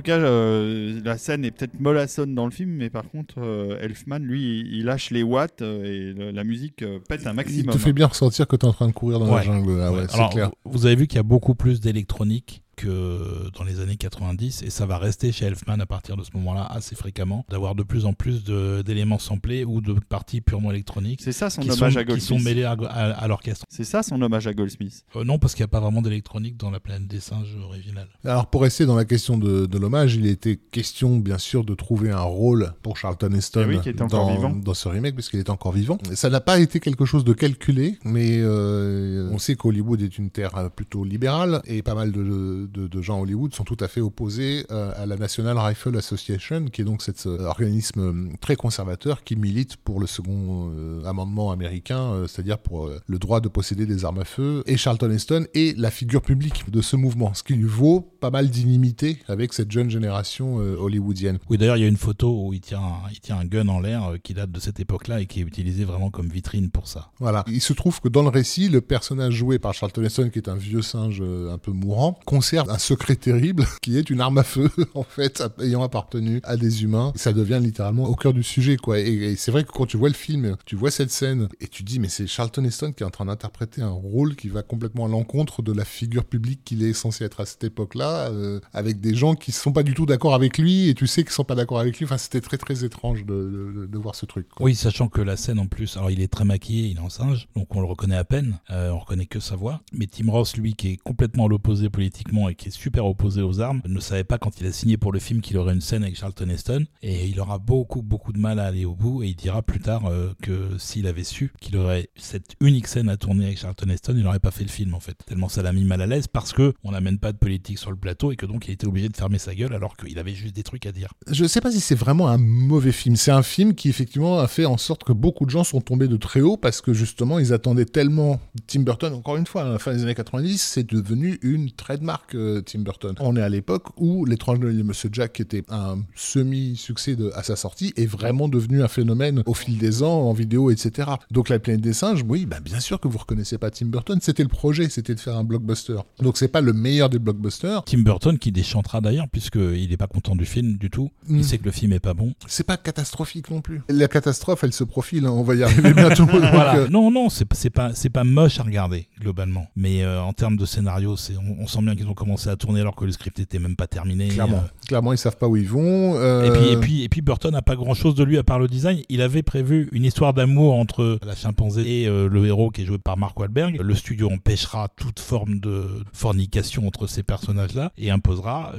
[0.00, 3.78] Tout cas, euh, la scène est peut-être mollassonne dans le film, mais par contre, euh,
[3.80, 7.36] Elfman, lui, il lâche les watts euh, et le- la musique euh, pète un Il
[7.36, 7.72] maximum.
[7.74, 9.80] te fait bien ressentir que tu es en train de courir dans la jungle.
[9.82, 10.50] Ah ouais, c'est Alors, clair.
[10.64, 14.70] vous- vous avez vu qu'il y a beaucoup plus d'électronique dans les années 90 et
[14.70, 18.06] ça va rester chez Elfman à partir de ce moment-là assez fréquemment d'avoir de plus
[18.06, 21.98] en plus d'éléments samplés ou de parties purement électroniques C'est ça son qui, hommage sont,
[21.98, 22.44] à qui sont Goldsmith.
[22.44, 23.64] mêlés à, à- à l'orchestre.
[23.68, 25.04] C'est ça son hommage à Goldsmith.
[25.16, 28.08] Euh, non, parce qu'il n'y a pas vraiment d'électronique dans la planète des singes originale.
[28.24, 31.74] Alors pour rester dans la question de, de l'hommage, il était question bien sûr de
[31.74, 35.72] trouver un rôle pour Charlton Heston Eh oui, qui dans ce remake puisqu'il est encore
[35.72, 35.98] vivant.
[36.14, 40.30] Ça n'a pas été quelque chose de calculé, mais euh, on sait qu'Hollywood est une
[40.30, 43.76] terre euh, plutôt libérale et pas mal de, de- de gens à Hollywood sont tout
[43.80, 48.00] à fait opposés euh, à la National Rifle Association, qui est donc cet euh, organisme
[48.00, 50.70] euh, très conservateur qui milite pour le second
[51.04, 54.62] amendement américain, c'est-à-dire pour le droit de posséder des armes à feu.
[54.66, 58.30] Et Charlton Heston est la figure publique de ce mouvement, ce qui lui vaut pas
[58.30, 61.38] mal d'inimité avec cette jeune génération hollywoodienne.
[61.48, 63.68] Oui, d'ailleurs, il y a une photo où il tient un, il tient un gun
[63.68, 66.86] en l'air qui date de cette époque-là et qui est utilisé vraiment comme vitrine pour
[66.88, 67.10] ça.
[67.18, 67.44] Voilà.
[67.48, 70.48] Il se trouve que dans le récit, le personnage joué par Charlton Heston, qui est
[70.48, 74.42] un vieux singe un peu mourant, conserve un secret terrible qui est une arme à
[74.42, 77.12] feu, en fait, ayant appartenu à des humains.
[77.16, 78.98] Ça devient littéralement au cœur du sujet, quoi.
[78.98, 81.82] Et, c'est vrai que quand tu vois le film, tu vois cette scène, et tu
[81.82, 85.06] dis, mais c'est Charlton Heston qui est en train d'interpréter un rôle qui va complètement
[85.06, 89.00] à l'encontre de la figure publique qu'il est censé être à cette époque-là, euh, avec
[89.00, 91.44] des gens qui sont pas du tout d'accord avec lui, et tu sais qu'ils sont
[91.44, 92.04] pas d'accord avec lui.
[92.04, 94.46] Enfin, c'était très très étrange de, voir ce truc.
[94.60, 97.10] Oui, sachant que la scène en plus, alors il est très maquillé, il est en
[97.10, 99.82] singe, donc on le reconnaît à peine, euh, on reconnaît que sa voix.
[99.92, 103.42] Mais Tim Ross, lui, qui est complètement à l'opposé politiquement et qui est super opposé
[103.42, 105.80] aux armes, ne savait pas quand il a signé pour le film qu'il aurait une
[105.80, 109.22] scène avec Charlton Heston, et il aura beaucoup beaucoup de mal à aller au bout,
[109.22, 113.08] et il dira plus tard euh, que s'il avait su qu'il aurait cette unique scène
[113.08, 115.16] à tourner avec Charlton Heston, il n'aurait pas fait le film en fait.
[115.26, 117.90] Tellement ça l'a mis mal à l'aise parce que on n'amène pas de politique sur
[117.90, 120.34] le plateau et que donc il était obligé de fermer sa gueule alors qu'il avait
[120.34, 121.12] juste des trucs à dire.
[121.28, 123.16] Je sais pas si c'est vraiment un mauvais film.
[123.16, 126.08] C'est un film qui effectivement a fait en sorte que beaucoup de gens sont tombés
[126.08, 129.12] de très haut parce que justement ils attendaient tellement Tim Burton.
[129.14, 132.29] Encore une fois, à la fin des années 90, c'est devenu une trademark
[132.66, 133.14] Tim Burton.
[133.20, 137.42] On est à l'époque où L'étrange Noël de Monsieur Jack, qui était un semi-succès à
[137.42, 141.10] sa sortie, est vraiment devenu un phénomène au fil des ans en vidéo, etc.
[141.30, 144.18] Donc La planète des singes, oui, bah, bien sûr que vous reconnaissez pas Tim Burton.
[144.20, 145.96] C'était le projet, c'était de faire un blockbuster.
[146.20, 147.84] Donc c'est pas le meilleur des blockbusters.
[147.84, 151.10] Tim Burton qui déchantera d'ailleurs puisqu'il n'est pas content du film du tout.
[151.28, 152.34] Il sait que le film est pas bon.
[152.46, 153.82] C'est pas catastrophique non plus.
[153.88, 155.26] La catastrophe, elle se profile.
[155.26, 155.30] hein.
[155.30, 156.26] On va y arriver bientôt.
[156.26, 156.76] Voilà.
[156.76, 159.66] euh, Non, non, c'est pas, pas moche à regarder globalement.
[159.76, 162.80] Mais euh, en termes de scénario, on, on sent bien qu'ils ont commencé à tourner
[162.80, 164.28] alors que le script était même pas terminé.
[164.28, 166.14] Clairement, Euh, clairement, ils savent pas où ils vont.
[166.16, 168.42] euh, Et puis, et puis, et puis Burton n'a pas grand chose de lui à
[168.42, 169.00] part le design.
[169.08, 172.84] Il avait prévu une histoire d'amour entre la chimpanzé et euh, le héros qui est
[172.84, 173.80] joué par Mark Wahlberg.
[173.82, 178.72] Le studio empêchera toute forme de fornication entre ces personnages-là et imposera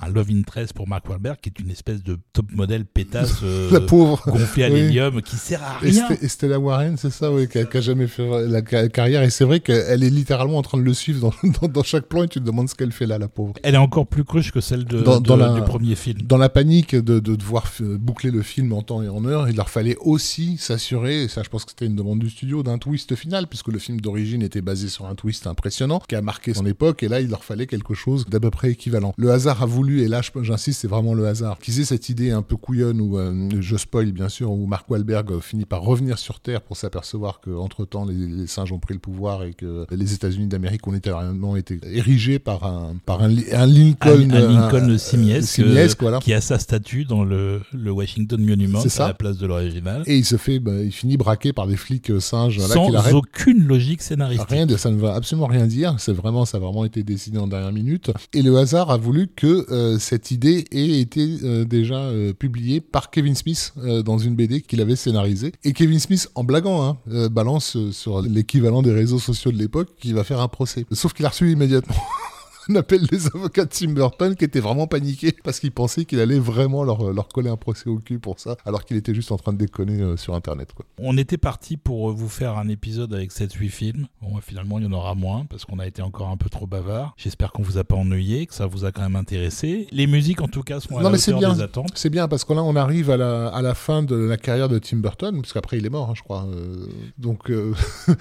[0.00, 3.42] un love interest pour Mark Wahlberg qui est une espèce de top modèle pétasse
[3.72, 4.22] la pauvre.
[4.26, 4.74] gonflée à Oui.
[4.74, 6.06] l'hélium qui sert à rien.
[6.22, 9.22] Et Stella Warren, c'est ça, oui, qui, a, jamais fait la ca- carrière.
[9.22, 12.06] Et c'est vrai qu'elle est littéralement en train de le suivre dans, dans, dans chaque
[12.06, 13.54] plan et tu te demandes ce qu'elle fait là, la pauvre.
[13.62, 16.20] Elle est encore plus cruche que celle de, Dans- de- dans la- du premier film.
[16.22, 19.48] Dans la panique de, de devoir f- boucler le film en temps et en heure,
[19.48, 22.62] il leur fallait aussi s'assurer, et ça je pense que c'était une demande du studio,
[22.62, 26.22] d'un twist final, puisque le film d'origine était basé sur un twist impressionnant qui a
[26.22, 29.14] marqué son époque, et là il leur fallait quelque chose d'à peu près équivalent.
[29.16, 32.30] Le hasard a voulu, et là j'insiste, c'est vraiment le hasard, qu'ils aient cette idée
[32.30, 35.82] un peu couillonne, où euh, je spoil bien sûr, où Mark Wahlberg euh, finit par
[35.82, 39.54] revenir sur Terre pour s'apercevoir qu'entre temps les, les singes ont pris le pouvoir et
[39.54, 44.30] que les États-Unis d'Amérique ont littéralement été érigés par un, par un, li- un Lincoln.
[44.30, 46.18] un, un Lincoln euh, simiesque, simiesque, voilà.
[46.18, 49.04] qui a sa statue dans le, le Washington Monument ça.
[49.04, 50.02] à la place de l'original.
[50.06, 53.12] Et il se fait, bah, il finit braqué par des flics euh, singes sans qui
[53.14, 54.48] aucune logique scénaristique.
[54.50, 55.94] Rien de, ça ne va absolument rien dire.
[55.98, 58.10] C'est vraiment, ça a vraiment été décidé en dernière minute.
[58.32, 62.80] Et le hasard a voulu que euh, cette idée ait été euh, déjà euh, publiée
[62.80, 65.52] par Kevin Smith euh, dans une BD qu'il avait scénarisée.
[65.64, 69.58] Et Kevin Smith, en blaguant, hein, euh, balance euh, sur l'équivalent des réseaux sociaux de
[69.58, 70.84] l'époque qu'il va faire un procès.
[70.92, 71.94] Sauf qu'il a reçu immédiatement.
[72.68, 76.20] On appelle les avocats de Tim Burton qui étaient vraiment paniqués parce qu'ils pensaient qu'il
[76.20, 79.30] allait vraiment leur, leur coller un procès au cul pour ça, alors qu'il était juste
[79.32, 80.72] en train de déconner euh, sur Internet.
[80.74, 80.84] Quoi.
[80.98, 84.06] On était parti pour vous faire un épisode avec 7-8 films.
[84.20, 86.66] Bon, finalement, il y en aura moins parce qu'on a été encore un peu trop
[86.66, 87.14] bavard.
[87.16, 89.86] J'espère qu'on vous a pas ennuyé, que ça vous a quand même intéressé.
[89.92, 91.54] Les musiques, en tout cas, sont à Non, la mais hauteur bien.
[91.54, 91.90] des attentes.
[91.94, 94.68] C'est bien parce que là on arrive à la, à la fin de la carrière
[94.68, 96.44] de Tim Burton, parce qu'après il est mort, hein, je crois.
[96.46, 96.86] euh,
[97.18, 97.72] donc euh,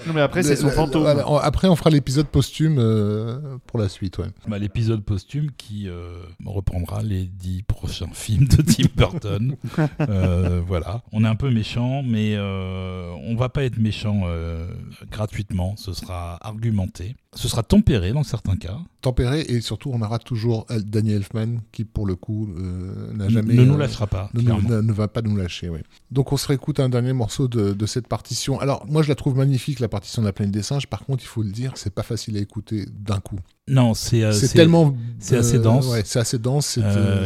[0.05, 1.07] Non, mais après, c'est son fantôme.
[1.41, 4.17] après on fera l'épisode posthume euh, pour la suite.
[4.19, 4.27] Ouais.
[4.47, 9.55] Bah, L'épisode posthume qui euh, reprendra les 10 prochains films de Tim Burton.
[10.01, 14.67] Euh, voilà, on est un peu méchant, mais euh, on va pas être méchant euh,
[15.09, 15.75] gratuitement.
[15.77, 17.15] Ce sera argumenté.
[17.35, 18.77] Ce sera tempéré dans certains cas.
[19.01, 23.29] Tempéré et surtout on aura toujours euh, Daniel Elfman qui pour le coup euh, n'a
[23.29, 24.29] jamais ne nous euh, lâchera pas.
[24.33, 25.69] ne, va pas nous lâcher.
[25.69, 25.79] Oui.
[26.11, 28.59] Donc on se réécoute un dernier morceau de, de cette partition.
[28.59, 30.87] Alors moi je la trouve magnifique la partition de la plaine des singes.
[30.87, 33.39] Par contre il faut le dire c'est pas facile à écouter d'un coup.
[33.67, 35.87] Non, c'est euh, c'est tellement c'est assez dense.
[35.87, 36.77] Ouais, c'est assez dense.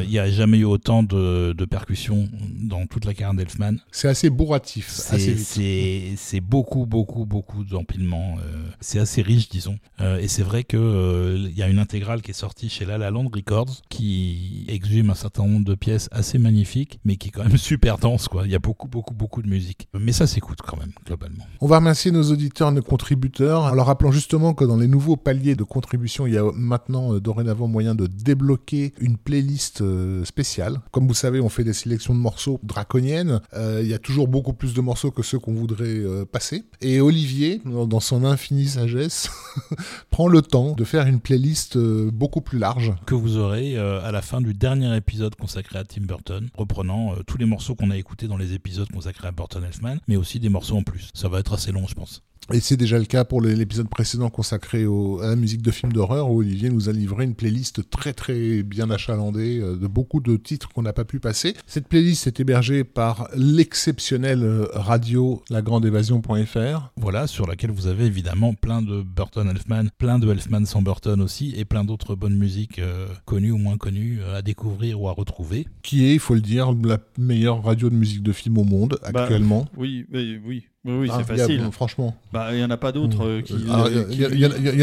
[0.04, 2.30] Il n'y a jamais eu autant de, de percussions
[2.62, 3.76] dans toute la carrière d'Elfman.
[3.92, 4.90] c'est assez bourratif.
[4.90, 8.38] C'est beaucoup, beaucoup, beaucoup d'empilements.
[8.40, 9.78] euh, c'est assez riche, disons.
[10.02, 13.12] Euh, et c'est vrai qu'il y a une intégrale qui est sortie chez La La
[13.12, 17.44] Land Records qui exhume un certain nombre de pièces assez magnifiques, mais qui est quand
[17.44, 18.28] même super dense.
[18.28, 18.44] quoi.
[18.46, 19.88] Il y a beaucoup, beaucoup, beaucoup de musique.
[19.94, 21.46] Mais ça s'écoute quand même, globalement.
[21.62, 25.18] On va remercier nos auditeurs, nos contributeurs, en leur rappelant justement que dans les nouveaux
[25.18, 30.24] paliers de contribution, il y a maintenant euh, dorénavant moyen de débloquer une playlist euh,
[30.26, 30.80] spéciale.
[30.92, 33.42] Comme vous savez, on fait des sélections de morceaux draconiennes.
[33.54, 36.64] Euh, il y a toujours beaucoup plus de morceaux que ceux qu'on voudrait euh, passer.
[36.82, 39.30] Et Olivier, dans son infinie sagesse,
[40.10, 42.94] prend le temps de faire une playlist euh, beaucoup plus large.
[43.06, 47.14] Que vous aurez euh, à la fin du dernier épisode consacré à Tim Burton, reprenant
[47.14, 50.16] euh, tous les morceaux qu'on a écoutés dans les épisodes consacrés à Burton Elfman, mais
[50.16, 51.10] aussi des morceaux en plus.
[51.14, 52.24] Ça va être assez long, je pense.
[52.52, 55.94] Et c'est déjà le cas pour l'épisode précédent consacré au- à la musique de films
[55.94, 60.20] d'horreur, où Olivier nous a livré une playlist très très bien achalandée euh, de beaucoup
[60.20, 61.54] de titres qu'on n'a pas pu passer.
[61.68, 66.92] Cette playlist est hébergée par l'exceptionnelle euh, radio lagrandeévasion.fr.
[66.98, 71.22] Voilà, sur laquelle vous avez évidemment plein de Burton Elfman, plein de Elfman sans Burton
[71.22, 75.12] aussi, et plein d'autres bonnes musiques euh, connues ou moins connues à découvrir ou à
[75.12, 75.68] retrouver.
[75.84, 78.98] qui est, il faut le dire, la meilleure radio de musique de film au monde
[79.14, 79.68] Bah, actuellement.
[79.78, 81.62] Oui, oui, oui, oui, oui, c'est facile.
[81.72, 82.16] franchement.
[82.32, 83.54] Bah, il n'y en a pas d'autres euh, qui.
[83.70, 84.26] Ah, Il y, qui-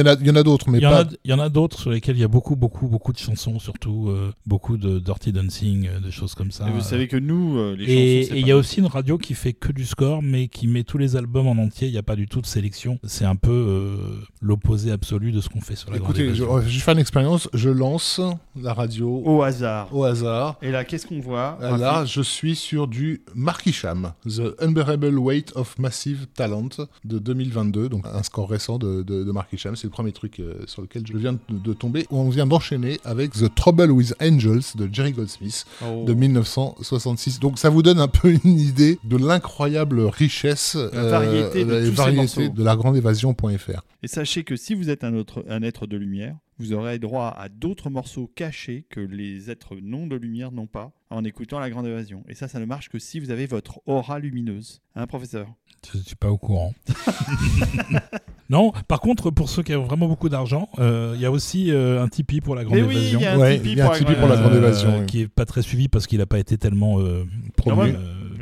[0.02, 1.00] en a- y en d'autres, mais Il y en pas.
[1.02, 3.18] a, il y en a d'autres sur lesquels il y a beaucoup, beaucoup, beaucoup de
[3.18, 6.68] chansons, surtout euh, beaucoup de Dirty Dancing, euh, des choses comme ça.
[6.68, 8.34] Et vous savez que nous, euh, les Et chansons.
[8.34, 10.84] et il y a aussi une radio qui fait que du score, mais qui met
[10.84, 11.88] tous les albums en entier.
[11.88, 12.98] Il n'y a pas du tout de sélection.
[13.04, 13.96] C'est un peu euh,
[14.42, 17.00] l'opposé absolu de ce qu'on fait sur la Écoutez, grande je, je vais faire une
[17.00, 17.48] expérience.
[17.54, 18.20] Je lance
[18.60, 19.88] la radio Au hasard.
[19.94, 20.56] au hasard.
[20.60, 21.58] Et là, qu'est-ce qu'on voit?
[21.60, 26.68] Là, je suis sur du Mark Isham, The Unbearable Weight of Massive Talent
[27.04, 29.76] de 2022, donc un score récent de, de, de Mark Isham.
[29.76, 32.06] C'est le premier truc euh, sur lequel je viens de, de tomber.
[32.10, 36.04] On vient d'enchaîner avec The Trouble with Angels de Jerry Goldsmith Oh.
[36.06, 37.38] de 1966.
[37.40, 41.86] Donc ça vous donne un peu une idée de l'incroyable richesse La variété de la
[41.88, 43.82] tous variété de la grande évasion.fr.
[44.02, 47.34] Et sachez que si vous êtes un, autre, un être de lumière, vous aurez droit
[47.38, 51.68] à d'autres morceaux cachés que les êtres non de lumière n'ont pas en écoutant la
[51.70, 52.24] grande évasion.
[52.28, 54.80] Et ça, ça ne marche que si vous avez votre aura lumineuse.
[54.94, 55.48] Hein, professeur?
[55.92, 56.72] Je suis pas au courant.
[58.50, 61.70] non, par contre, pour ceux qui ont vraiment beaucoup d'argent, euh, il y a aussi
[61.70, 63.18] euh, un Tipeee pour la grande Mais oui, évasion.
[63.20, 65.06] il y a un Tipeee pour, Tipeee pour la grande Euh, évasion, oui.
[65.06, 67.24] qui est pas très suivi parce qu'il n'a pas été tellement euh,
[67.56, 67.90] promu.
[67.90, 67.96] euh,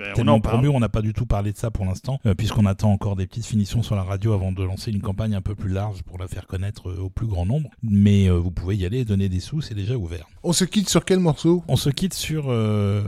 [0.05, 0.55] ben, on tellement en parle.
[0.56, 3.16] promu, on n'a pas du tout parlé de ça pour l'instant, euh, puisqu'on attend encore
[3.16, 6.02] des petites finitions sur la radio avant de lancer une campagne un peu plus large
[6.02, 7.70] pour la faire connaître euh, au plus grand nombre.
[7.82, 10.26] Mais euh, vous pouvez y aller et donner des sous, c'est déjà ouvert.
[10.43, 11.64] On se quitte sur quel morceau?
[11.68, 13.02] On se quitte sur euh,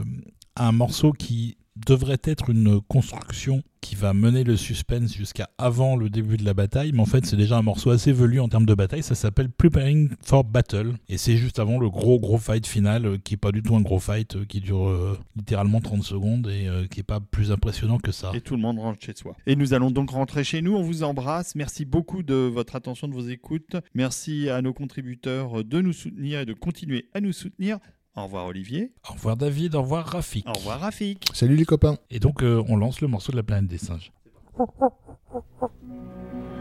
[0.55, 6.09] un morceau qui devrait être une construction qui va mener le suspense jusqu'à avant le
[6.09, 8.65] début de la bataille, mais en fait c'est déjà un morceau assez velu en termes
[8.65, 12.67] de bataille, ça s'appelle Preparing for Battle, et c'est juste avant le gros gros fight
[12.67, 15.79] final, euh, qui est pas du tout un gros fight, euh, qui dure euh, littéralement
[15.79, 18.31] 30 secondes, et qui est pas plus impressionnant que ça.
[18.33, 19.35] Et tout le monde rentre chez soi.
[19.45, 20.75] Et nous allons donc rentrer chez nous.
[20.75, 21.55] On vous embrasse.
[21.55, 23.75] Merci beaucoup de votre attention, de vos écoutes.
[23.93, 27.79] Merci à nos contributeurs de nous soutenir et de continuer à nous soutenir.
[28.17, 28.91] Au revoir Olivier.
[29.07, 30.49] Au revoir David, au revoir Rafik.
[30.49, 31.29] Au revoir Rafik.
[31.33, 34.11] Salut les copains Et donc euh, on lance le morceau de la planète des singes.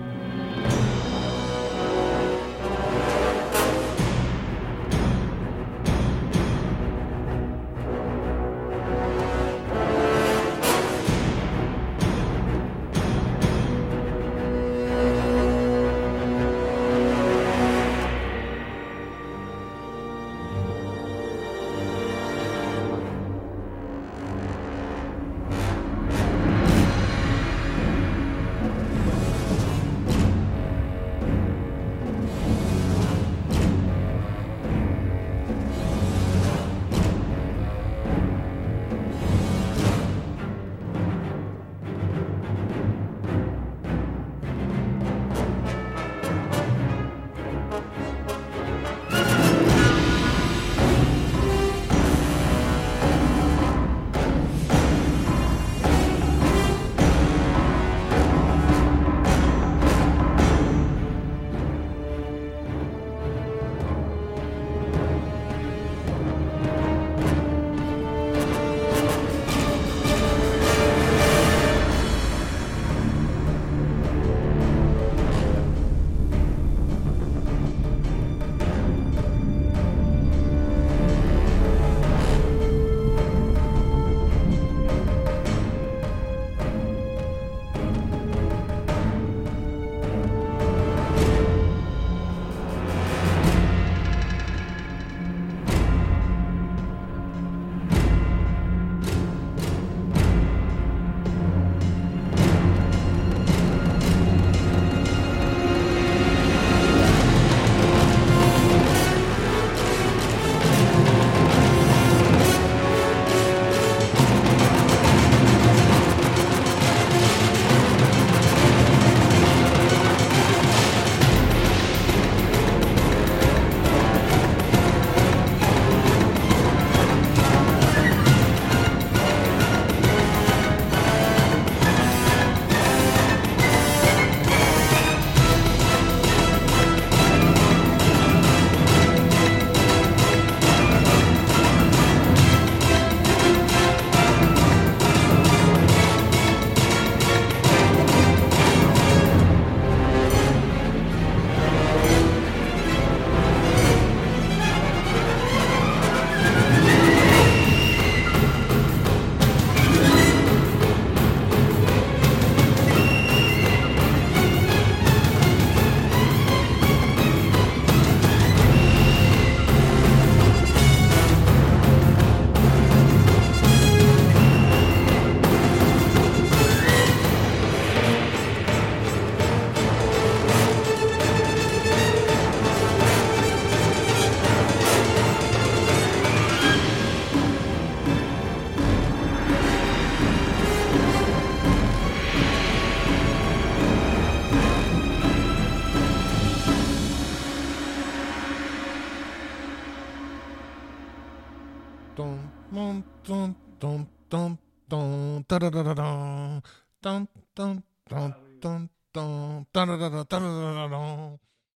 [205.71, 206.63] 当当当当
[207.01, 207.83] 当当